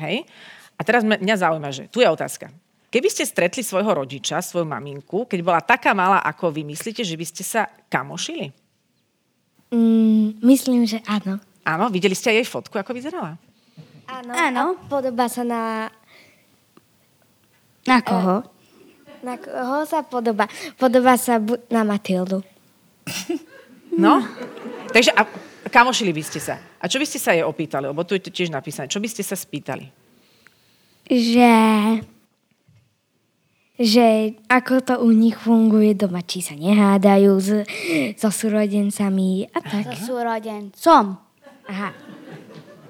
Hej? 0.00 0.26
A 0.74 0.80
teraz 0.82 1.06
mňa 1.06 1.36
zaujíma, 1.38 1.70
že 1.70 1.86
tu 1.86 2.02
je 2.02 2.08
otázka. 2.10 2.50
Keby 2.92 3.08
ste 3.08 3.24
stretli 3.24 3.64
svojho 3.64 4.04
rodiča, 4.04 4.44
svoju 4.44 4.68
maminku, 4.68 5.24
keď 5.24 5.40
bola 5.40 5.60
taká 5.64 5.96
malá 5.96 6.20
ako 6.20 6.52
vy, 6.52 6.66
myslíte, 6.66 7.00
že 7.00 7.16
by 7.16 7.24
ste 7.24 7.40
sa 7.40 7.64
kamošili? 7.88 8.52
Mm, 9.72 10.44
myslím, 10.44 10.84
že 10.84 11.00
áno. 11.08 11.40
Áno, 11.64 11.84
videli 11.88 12.12
ste 12.12 12.34
aj 12.34 12.36
jej 12.42 12.48
fotku, 12.52 12.76
ako 12.76 12.92
vyzerala? 12.92 13.40
Áno. 14.10 14.32
Áno. 14.34 14.64
A 14.76 14.84
podobá 14.90 15.30
sa 15.32 15.40
na... 15.40 15.88
Na 17.88 18.04
koho? 18.04 18.44
Na 19.24 19.40
koho 19.40 19.88
sa 19.88 20.04
podobá? 20.04 20.50
Podobá 20.76 21.16
sa 21.16 21.40
bu- 21.40 21.62
na 21.72 21.86
Matildu. 21.88 22.44
No? 23.98 24.24
Takže 24.92 25.12
a 25.12 25.24
kamošili 25.68 26.12
by 26.12 26.22
ste 26.24 26.40
sa. 26.40 26.60
A 26.80 26.88
čo 26.88 27.00
by 27.00 27.06
ste 27.08 27.20
sa 27.20 27.32
jej 27.36 27.44
opýtali? 27.44 27.88
Lebo 27.88 28.04
tu 28.04 28.16
je 28.16 28.24
to 28.24 28.30
tiež 28.32 28.52
napísané. 28.52 28.88
Čo 28.88 29.00
by 29.00 29.08
ste 29.08 29.22
sa 29.24 29.36
spýtali? 29.36 29.88
Že... 31.08 31.52
Že 33.82 34.06
ako 34.52 34.74
to 34.84 34.94
u 35.00 35.10
nich 35.10 35.34
funguje 35.34 35.96
doma, 35.96 36.20
či 36.22 36.44
sa 36.44 36.52
nehádajú 36.54 37.32
s, 37.40 37.50
so 38.20 38.28
súrodencami 38.28 39.48
a 39.48 39.58
tak. 39.64 39.96
Súrodencom. 39.96 41.04
Aha. 41.66 41.90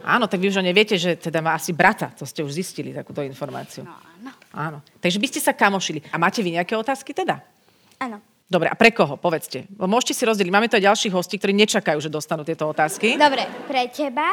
Áno, 0.03 0.27
tak 0.27 0.43
vy 0.43 0.51
už 0.51 0.59
neviete, 0.59 0.99
že 0.99 1.15
teda 1.15 1.39
má 1.39 1.55
asi 1.55 1.71
brata. 1.71 2.11
To 2.19 2.27
ste 2.27 2.43
už 2.43 2.51
zistili, 2.51 2.91
takúto 2.91 3.23
informáciu. 3.23 3.87
No, 3.87 3.95
áno. 3.95 4.31
Áno. 4.51 4.79
Takže 4.99 5.23
by 5.23 5.27
ste 5.31 5.41
sa 5.41 5.55
kamošili. 5.55 6.03
A 6.11 6.19
máte 6.19 6.43
vy 6.43 6.59
nejaké 6.59 6.75
otázky 6.75 7.15
teda? 7.15 7.39
Áno. 8.03 8.19
Dobre, 8.53 8.69
a 8.69 8.77
pre 8.77 8.93
koho? 8.93 9.17
Povedzte. 9.17 9.65
Môžete 9.81 10.13
si 10.13 10.29
rozdeliť. 10.29 10.53
Máme 10.53 10.69
tu 10.69 10.77
aj 10.77 10.85
ďalších 10.85 11.13
hostí, 11.17 11.41
ktorí 11.41 11.57
nečakajú, 11.57 12.05
že 12.05 12.13
dostanú 12.13 12.45
tieto 12.45 12.69
otázky. 12.69 13.17
Dobre, 13.17 13.49
pre 13.65 13.89
teba? 13.89 14.29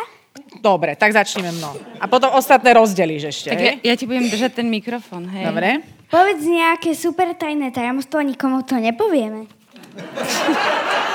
Dobre, 0.60 0.99
tak 0.99 1.15
začneme 1.15 1.55
mnou. 1.55 1.79
A 2.03 2.05
potom 2.12 2.36
ostatné 2.36 2.75
rozdelíš 2.75 3.32
ešte, 3.32 3.55
Tak 3.55 3.60
ja, 3.63 3.73
ja 3.79 3.93
ti 3.95 4.03
budem 4.03 4.27
držať 4.27 4.60
ten 4.60 4.67
mikrofón, 4.67 5.23
hej. 5.32 5.47
Dobre. 5.47 5.79
Povedz 6.12 6.43
nejaké 6.43 6.91
super 6.99 7.32
tajné 7.32 7.71
tajomstvo, 7.71 8.19
nikomu 8.19 8.60
to 8.67 8.75
nepovieme. 8.75 9.47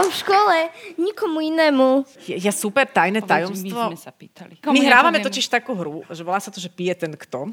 žiakom 0.00 0.08
v 0.08 0.16
škole, 0.16 0.56
nikomu 0.96 1.38
inému. 1.44 1.88
Je, 2.24 2.36
je 2.40 2.52
super 2.52 2.88
tajné 2.88 3.20
tajomstvo. 3.20 3.92
My 3.92 3.96
sme 3.96 4.00
sa 4.00 4.12
pýtali. 4.12 4.54
My 4.64 4.80
hrávame 4.88 5.20
totiž 5.20 5.46
takú 5.52 5.76
hru, 5.76 6.02
že 6.08 6.24
volá 6.24 6.40
sa 6.40 6.48
to, 6.48 6.56
že 6.56 6.72
pije 6.72 6.96
ten 6.96 7.12
kto. 7.12 7.52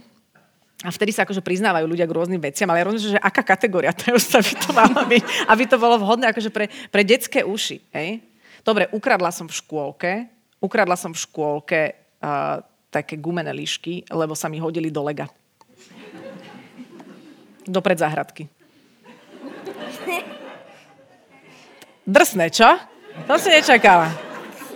A 0.86 0.94
vtedy 0.94 1.10
sa 1.10 1.26
akože 1.26 1.42
priznávajú 1.42 1.90
ľudia 1.90 2.06
k 2.06 2.14
rôznym 2.14 2.38
veciam, 2.38 2.70
ale 2.70 2.86
ja 2.86 2.86
rozumiem, 2.86 3.18
že 3.18 3.26
aká 3.26 3.42
kategória 3.42 3.90
tajomstva 3.90 4.46
by 4.46 4.54
to 4.62 4.70
mala 4.78 5.02
byť, 5.12 5.24
aby 5.50 5.64
to 5.66 5.78
bolo 5.82 5.98
vhodné 5.98 6.30
akože 6.30 6.54
pre, 6.54 6.70
pre 6.94 7.02
detské 7.02 7.42
uši. 7.42 7.82
Hej? 7.98 8.22
Dobre, 8.62 8.86
ukradla 8.94 9.34
som 9.34 9.50
v 9.50 9.58
škôlke, 9.58 10.30
ukradla 10.62 10.94
som 10.94 11.18
v 11.18 11.20
škôlke 11.26 11.82
uh, 12.22 12.62
také 12.94 13.18
gumené 13.18 13.50
líšky, 13.58 14.06
lebo 14.14 14.38
sa 14.38 14.54
mi 14.54 14.62
hodili 14.62 14.94
do 14.94 15.02
lega. 15.02 15.26
Do 17.66 17.82
predzahradky. 17.82 18.46
Drsné, 22.08 22.48
čo? 22.56 22.72
To 23.28 23.36
si 23.36 23.52
nečakala. 23.52 24.16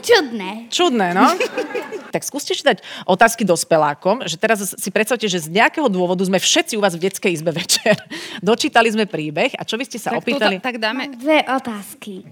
Čudné. 0.04 0.68
Čudné, 0.68 1.16
no? 1.16 1.24
tak 2.14 2.28
skúste 2.28 2.52
si 2.52 2.60
dať 2.60 2.84
otázky 3.08 3.48
dospelákom, 3.48 4.28
že 4.28 4.36
teraz 4.36 4.76
si 4.76 4.90
predstavte, 4.92 5.32
že 5.32 5.40
z 5.40 5.48
nejakého 5.48 5.88
dôvodu 5.88 6.20
sme 6.28 6.44
všetci 6.44 6.76
u 6.76 6.84
vás 6.84 6.92
v 6.92 7.08
detskej 7.08 7.32
izbe 7.32 7.56
večer. 7.56 7.96
Dočítali 8.44 8.92
sme 8.92 9.08
príbeh 9.08 9.56
a 9.56 9.64
čo 9.64 9.80
by 9.80 9.88
ste 9.88 9.96
sa 9.96 10.12
Tak, 10.12 10.20
opýtali? 10.20 10.60
túto, 10.60 10.68
tak 10.68 10.76
dáme... 10.76 11.08
Dve 11.16 11.40
otázky. 11.48 12.28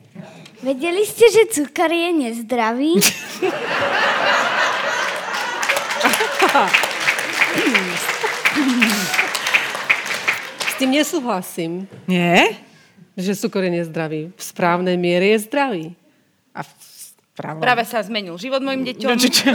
Vedeli 0.60 1.08
ste, 1.08 1.32
že 1.32 1.44
cukor 1.48 1.88
je 1.88 2.10
nezdravý? 2.12 3.00
S 10.60 10.74
tým 10.80 10.92
nesúhlasím, 10.92 11.88
Nie? 12.08 12.68
Že 13.19 13.36
cukor 13.36 13.67
je 13.67 13.84
nezdravý. 13.84 14.32
V 14.32 14.41
správnej 14.41 14.95
miere 14.95 15.36
je 15.36 15.43
zdravý. 15.45 15.86
A 16.55 16.63
v- 16.63 16.73
právo. 17.36 17.60
Práve 17.63 17.84
sa 17.88 18.03
zmenil 18.03 18.36
život 18.36 18.60
mojim 18.60 18.84
deťom. 18.84 19.15
Čo, 19.15 19.15
čo, 19.15 19.29
čo? 19.32 19.49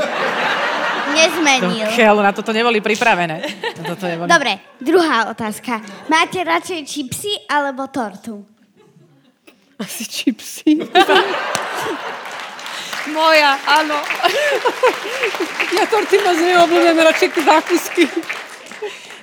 Nezmenil. 1.15 1.93
Chel, 1.93 2.17
na 2.17 2.33
toto 2.33 2.51
neboli 2.51 2.81
pripravené. 2.81 3.45
Toto 3.77 4.09
neboli. 4.09 4.27
Dobre, 4.27 4.57
druhá 4.81 5.29
otázka. 5.29 5.79
Máte 6.09 6.41
radšej 6.41 6.81
čipsy 6.89 7.45
alebo 7.45 7.87
tortu? 7.93 8.41
Asi 9.77 10.09
čipsy. 10.09 10.81
Moja, 13.15 13.61
áno. 13.69 14.01
Ja 15.77 15.85
torty 15.85 16.17
moc 16.25 16.41
neobľúbujem, 16.41 16.97
radšej 16.97 17.29
zákusky. 17.37 18.03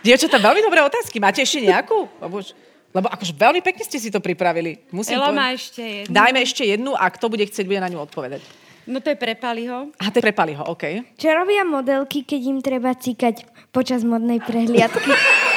Dievčatá, 0.05 0.37
veľmi 0.37 0.61
dobré 0.61 0.85
otázky. 0.85 1.17
Máte 1.17 1.41
ešte 1.41 1.65
nejakú? 1.65 2.05
Lebo 2.21 2.45
už 2.45 2.53
Lebo 2.91 3.07
akože 3.07 3.33
veľmi 3.35 3.63
pekne 3.63 3.83
ste 3.87 3.97
si 3.99 4.11
to 4.11 4.19
pripravili. 4.19 4.83
Musím 4.91 5.19
Ela 5.19 5.31
má 5.31 5.55
ešte 5.55 5.79
jednu. 5.79 6.11
Dajme 6.11 6.39
ešte 6.43 6.63
jednu 6.67 6.91
a 6.91 7.07
kto 7.07 7.31
bude 7.31 7.47
chcieť, 7.47 7.63
bude 7.63 7.79
na 7.79 7.87
ňu 7.87 8.03
odpovedať. 8.03 8.43
No 8.89 8.99
to 8.99 9.13
je 9.13 9.17
pre 9.17 9.37
Paliho. 9.37 9.93
A 10.01 10.09
te 10.09 10.19
prepali 10.19 10.57
ho, 10.57 10.63
OK. 10.67 11.15
Čo 11.15 11.29
robia 11.31 11.61
modelky, 11.63 12.25
keď 12.25 12.41
im 12.49 12.59
treba 12.59 12.91
cíkať 12.97 13.45
počas 13.71 14.03
modnej 14.03 14.41
prehliadky? 14.43 15.11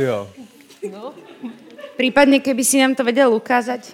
Jo. 0.00 0.32
Prípadne, 2.00 2.40
keby 2.40 2.62
si 2.64 2.80
nám 2.80 2.96
to 2.96 3.04
vedel 3.04 3.28
ukázať. 3.36 3.92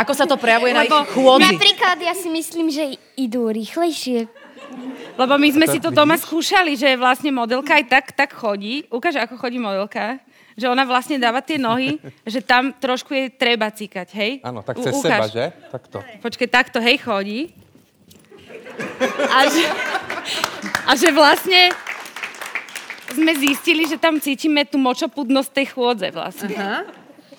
Ako 0.00 0.12
sa 0.16 0.24
to 0.24 0.40
prejavuje 0.40 0.72
na 0.72 0.84
ich 0.84 0.92
Lebo- 0.92 1.04
chôdzi? 1.12 1.52
Napríklad 1.52 1.96
ja 2.00 2.16
si 2.16 2.32
myslím, 2.32 2.72
že 2.72 2.96
idú 3.20 3.52
rýchlejšie. 3.52 4.28
Lebo 5.16 5.34
my 5.34 5.48
sme 5.50 5.64
Tak 5.64 5.72
si 5.72 5.78
to 5.78 5.88
doma 5.90 6.14
vidíš? 6.14 6.24
skúšali, 6.24 6.72
že 6.74 6.92
vlastne 6.94 7.30
modelka 7.30 7.72
aj 7.72 7.84
tak, 7.86 8.04
tak 8.12 8.30
chodí. 8.30 8.84
Ukáž, 8.86 9.16
ako 9.18 9.36
chodí 9.36 9.56
modelka. 9.56 10.20
Že 10.54 10.68
ona 10.68 10.84
vlastne 10.84 11.16
dáva 11.16 11.40
tie 11.40 11.56
nohy, 11.56 11.96
že 12.24 12.40
tam 12.40 12.72
trošku 12.72 13.10
jej 13.10 13.28
treba 13.30 13.68
cíkať, 13.68 14.08
hej? 14.14 14.32
Áno, 14.40 14.60
tak 14.60 14.76
U- 14.76 14.84
cez 14.84 14.92
ukáž. 14.92 15.04
seba, 15.06 15.26
že? 15.26 15.44
Takto. 15.70 15.96
Počkej, 16.20 16.48
takto, 16.48 16.78
hej, 16.78 16.96
chodí. 16.98 17.40
A 19.26 19.38
že, 19.46 19.64
a 20.84 20.92
že 20.92 21.08
vlastne 21.10 21.72
sme 23.08 23.32
zistili, 23.34 23.84
že 23.84 23.96
tam 23.96 24.16
cítime 24.16 24.62
tú 24.62 24.76
močopudnosť 24.76 25.50
tej 25.50 25.66
chôdze 25.70 26.08
vlastne. 26.10 26.52
Aha. 26.52 26.84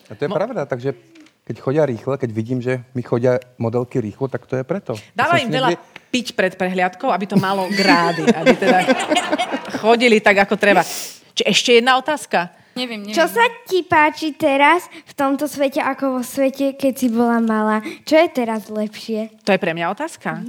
A 0.08 0.14
to 0.14 0.24
je 0.24 0.32
pravda, 0.32 0.64
takže 0.64 0.98
keď 1.44 1.56
chodia 1.58 1.84
rýchle, 1.84 2.16
keď 2.16 2.30
vidím, 2.32 2.60
že 2.60 2.82
mi 2.92 3.02
chodia 3.02 3.38
modelky 3.56 4.00
rýchlo, 4.00 4.26
tak 4.26 4.44
to 4.44 4.56
je 4.56 4.64
preto. 4.64 4.98
Dáva 5.14 5.38
im 5.38 5.48
veľa 5.48 5.78
piť 6.18 6.34
pred 6.34 6.58
prehliadkou, 6.58 7.14
aby 7.14 7.30
to 7.30 7.38
malo 7.38 7.70
grády. 7.70 8.26
Aby 8.26 8.58
teda 8.58 8.80
chodili 9.78 10.18
tak, 10.18 10.50
ako 10.50 10.58
treba. 10.58 10.82
Či 11.38 11.46
ešte 11.46 11.78
jedna 11.78 12.02
otázka? 12.02 12.50
Neviem, 12.74 13.06
neviem. 13.06 13.14
Čo 13.14 13.30
sa 13.30 13.46
ti 13.70 13.86
páči 13.86 14.34
teraz 14.34 14.90
v 14.90 15.14
tomto 15.14 15.46
svete 15.46 15.78
ako 15.78 16.18
vo 16.18 16.22
svete, 16.26 16.74
keď 16.74 16.94
si 16.98 17.08
bola 17.14 17.38
malá? 17.38 17.86
Čo 18.06 18.18
je 18.18 18.28
teraz 18.34 18.70
lepšie? 18.74 19.46
To 19.46 19.54
je 19.54 19.62
pre 19.62 19.78
mňa 19.78 19.94
otázka. 19.94 20.42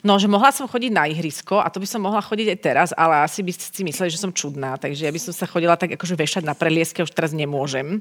No, 0.00 0.16
že 0.16 0.30
mohla 0.30 0.52
som 0.52 0.70
chodiť 0.70 0.92
na 0.92 1.04
ihrisko 1.08 1.60
a 1.60 1.68
to 1.68 1.82
by 1.82 1.88
som 1.88 2.04
mohla 2.04 2.22
chodiť 2.24 2.46
aj 2.56 2.58
teraz, 2.62 2.88
ale 2.96 3.26
asi 3.26 3.42
by 3.42 3.52
si 3.52 3.82
mysleli, 3.82 4.08
že 4.08 4.22
som 4.22 4.30
čudná, 4.30 4.78
takže 4.80 5.04
ja 5.04 5.12
by 5.12 5.20
som 5.20 5.34
sa 5.34 5.50
chodila 5.50 5.74
tak 5.74 5.98
akože 5.98 6.14
vešať 6.14 6.42
na 6.46 6.54
prelieske, 6.54 7.02
už 7.02 7.10
teraz 7.10 7.34
nemôžem. 7.34 8.00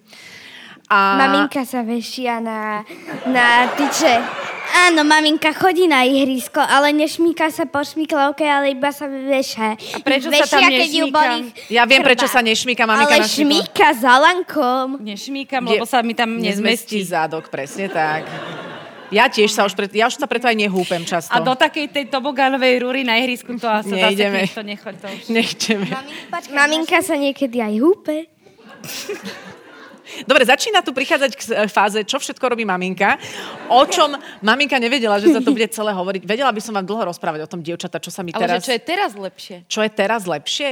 A... 0.86 1.18
Maminka 1.18 1.66
sa 1.66 1.82
vešia 1.82 2.38
na, 2.38 2.86
na 3.26 3.74
tyče. 3.74 4.22
Áno, 4.74 5.06
maminka 5.06 5.54
chodí 5.54 5.86
na 5.86 6.02
ihrisko, 6.02 6.58
ale 6.58 6.90
nešmíka 6.90 7.54
sa 7.54 7.70
po 7.70 7.86
šmiklovke, 7.86 8.42
ale 8.42 8.74
iba 8.74 8.90
sa 8.90 9.06
veša. 9.06 9.78
A 9.78 9.98
prečo 10.02 10.34
sa 10.34 10.58
tam 10.58 10.66
Vešia, 10.66 10.80
keď 10.82 10.90
ju 10.90 11.06
nešmíka? 11.06 11.16
bolí 11.16 11.40
Ja 11.70 11.84
viem, 11.86 12.02
prečo 12.02 12.26
sa 12.26 12.42
nešmíka 12.42 12.84
maminka 12.90 13.16
Ale 13.22 13.30
šmíka 13.30 13.88
za 13.94 14.16
lankom. 14.18 14.98
Nešmíkam, 15.02 15.62
lebo 15.66 15.86
sa 15.86 16.02
mi 16.02 16.18
tam 16.18 16.42
nezmestí 16.42 16.98
nezmestí. 16.98 16.98
zádok, 17.06 17.54
presne 17.54 17.88
tak. 17.92 18.26
Ja 19.14 19.30
tiež 19.30 19.54
sa 19.54 19.70
už, 19.70 19.78
pre, 19.78 19.86
ja 19.94 20.10
už 20.10 20.18
sa 20.18 20.26
preto 20.26 20.50
aj 20.50 20.58
nehúpem 20.58 21.06
často. 21.06 21.30
A 21.30 21.38
do 21.38 21.54
takej 21.54 21.94
tej 21.94 22.06
tobogánovej 22.10 22.82
rúry 22.82 23.06
na 23.06 23.22
ihrisku 23.22 23.54
to 23.54 23.70
asi 23.70 23.94
Nejdeme. 23.94 24.50
zase 24.50 24.58
to 24.58 24.64
nechoď. 24.66 24.96
To 24.98 25.08
už. 25.14 25.22
Nechceme. 25.30 25.88
Maminka 26.50 27.00
sa 27.06 27.14
niekedy 27.14 27.62
aj 27.62 27.74
húpe. 27.86 28.18
Dobre, 30.24 30.44
začína 30.44 30.80
tu 30.80 30.92
prichádzať 30.92 31.32
k 31.34 31.42
s- 31.42 31.54
fáze, 31.68 32.00
čo 32.02 32.18
všetko 32.18 32.46
robí 32.46 32.64
maminka, 32.64 33.18
o 33.68 33.84
čom 33.86 34.14
maminka 34.40 34.78
nevedela, 34.78 35.18
že 35.18 35.30
sa 35.30 35.42
to 35.42 35.50
bude 35.50 35.66
celé 35.68 35.92
hovoriť. 35.92 36.24
Vedela 36.24 36.50
by 36.50 36.62
som 36.62 36.74
vám 36.74 36.86
dlho 36.86 37.10
rozprávať 37.10 37.44
o 37.44 37.50
tom, 37.50 37.60
dievčata, 37.60 37.98
čo 37.98 38.10
sa 38.10 38.22
mi 38.22 38.30
Ale 38.32 38.42
teraz... 38.46 38.54
že 38.58 38.64
čo 38.64 38.72
je 38.72 38.82
teraz 38.82 39.12
lepšie? 39.14 39.56
čo 39.66 39.80
je 39.82 39.92
teraz 39.92 40.22
lepšie? 40.24 40.70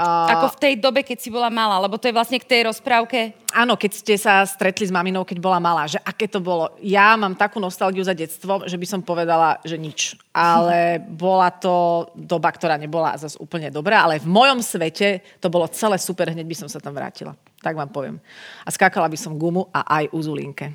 A, 0.00 0.32
Ako 0.32 0.56
v 0.56 0.60
tej 0.64 0.74
dobe, 0.80 1.04
keď 1.04 1.20
si 1.20 1.28
bola 1.28 1.52
malá, 1.52 1.76
lebo 1.76 2.00
to 2.00 2.08
je 2.08 2.16
vlastne 2.16 2.40
k 2.40 2.48
tej 2.48 2.72
rozprávke. 2.72 3.36
áno, 3.52 3.76
keď 3.76 3.90
ste 3.92 4.16
sa 4.16 4.40
stretli 4.48 4.88
s 4.88 4.94
maminou, 4.94 5.28
keď 5.28 5.36
bola 5.44 5.60
malá, 5.60 5.84
že 5.84 6.00
aké 6.00 6.24
to 6.24 6.40
bolo. 6.40 6.72
Ja 6.80 7.12
mám 7.20 7.36
takú 7.36 7.60
nostalgiu 7.60 8.00
za 8.00 8.16
detstvo, 8.16 8.64
že 8.64 8.80
by 8.80 8.86
som 8.88 9.04
povedala, 9.04 9.60
že 9.60 9.76
nič. 9.76 10.16
Ale 10.32 10.96
bola 11.20 11.52
to 11.52 12.08
doba, 12.16 12.48
ktorá 12.48 12.80
nebola 12.80 13.12
zase 13.20 13.36
úplne 13.36 13.68
dobrá, 13.68 14.08
ale 14.08 14.24
v 14.24 14.32
mojom 14.32 14.64
svete 14.64 15.20
to 15.36 15.52
bolo 15.52 15.68
celé 15.68 16.00
super, 16.00 16.32
hneď 16.32 16.48
by 16.48 16.56
som 16.56 16.68
sa 16.72 16.80
tam 16.80 16.96
vrátila. 16.96 17.36
Tak 17.60 17.76
vám 17.76 17.92
poviem. 17.92 18.16
A 18.64 18.72
skákala 18.72 19.04
by 19.04 19.20
som 19.20 19.36
gumu 19.36 19.68
a 19.68 19.84
aj 20.00 20.16
uzulinke. 20.16 20.72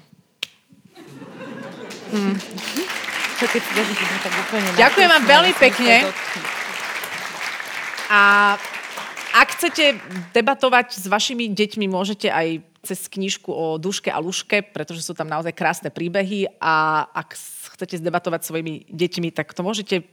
Úplne... 4.22 4.70
Ďakujem 4.78 5.10
vám 5.10 5.26
veľmi 5.26 5.54
pekne. 5.58 6.14
A 8.06 8.54
ak 9.36 9.60
chcete 9.60 10.00
debatovať 10.32 10.95
s 10.95 11.06
vašimi 11.12 11.52
deťmi, 11.52 11.91
môžete 11.91 12.32
aj 12.32 12.63
cez 12.86 13.10
knižku 13.10 13.50
o 13.50 13.76
Duške 13.82 14.13
a 14.13 14.21
Luške, 14.21 14.62
pretože 14.62 15.02
sú 15.02 15.17
tam 15.17 15.28
naozaj 15.28 15.58
krásne 15.58 15.89
príbehy 15.89 16.48
a 16.62 17.04
ak 17.10 17.34
chcete 17.76 18.00
zdebatovať 18.00 18.45
svojimi 18.45 18.88
deťmi, 18.88 19.34
tak 19.34 19.52
to 19.52 19.65
môžete 19.65 20.06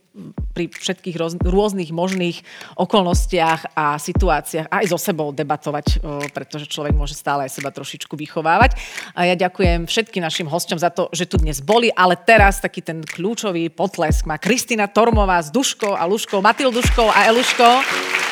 pri 0.56 0.68
všetkých 0.72 1.16
roz, 1.20 1.38
rôznych 1.38 1.92
možných 1.94 2.42
okolnostiach 2.74 3.76
a 3.76 4.00
situáciách 4.00 4.72
aj 4.72 4.84
so 4.88 4.98
sebou 4.98 5.30
debatovať, 5.30 6.02
pretože 6.34 6.66
človek 6.66 6.96
môže 6.96 7.14
stále 7.14 7.46
aj 7.46 7.54
seba 7.54 7.70
trošičku 7.70 8.16
vychovávať. 8.18 8.76
A 9.14 9.28
ja 9.30 9.36
ďakujem 9.36 9.86
všetkým 9.86 10.24
našim 10.24 10.48
hosťom 10.48 10.80
za 10.80 10.90
to, 10.90 11.12
že 11.14 11.28
tu 11.28 11.38
dnes 11.38 11.60
boli, 11.62 11.92
ale 11.94 12.18
teraz 12.18 12.58
taký 12.58 12.82
ten 12.82 13.04
kľúčový 13.04 13.70
potlesk 13.70 14.26
má 14.26 14.40
Kristina 14.40 14.88
Tormová 14.88 15.38
s 15.38 15.52
Duškou 15.52 15.94
a 15.94 16.02
Luškou, 16.08 16.40
Matilduškou 16.40 17.08
a 17.08 17.30
Eluškou. 17.30 18.31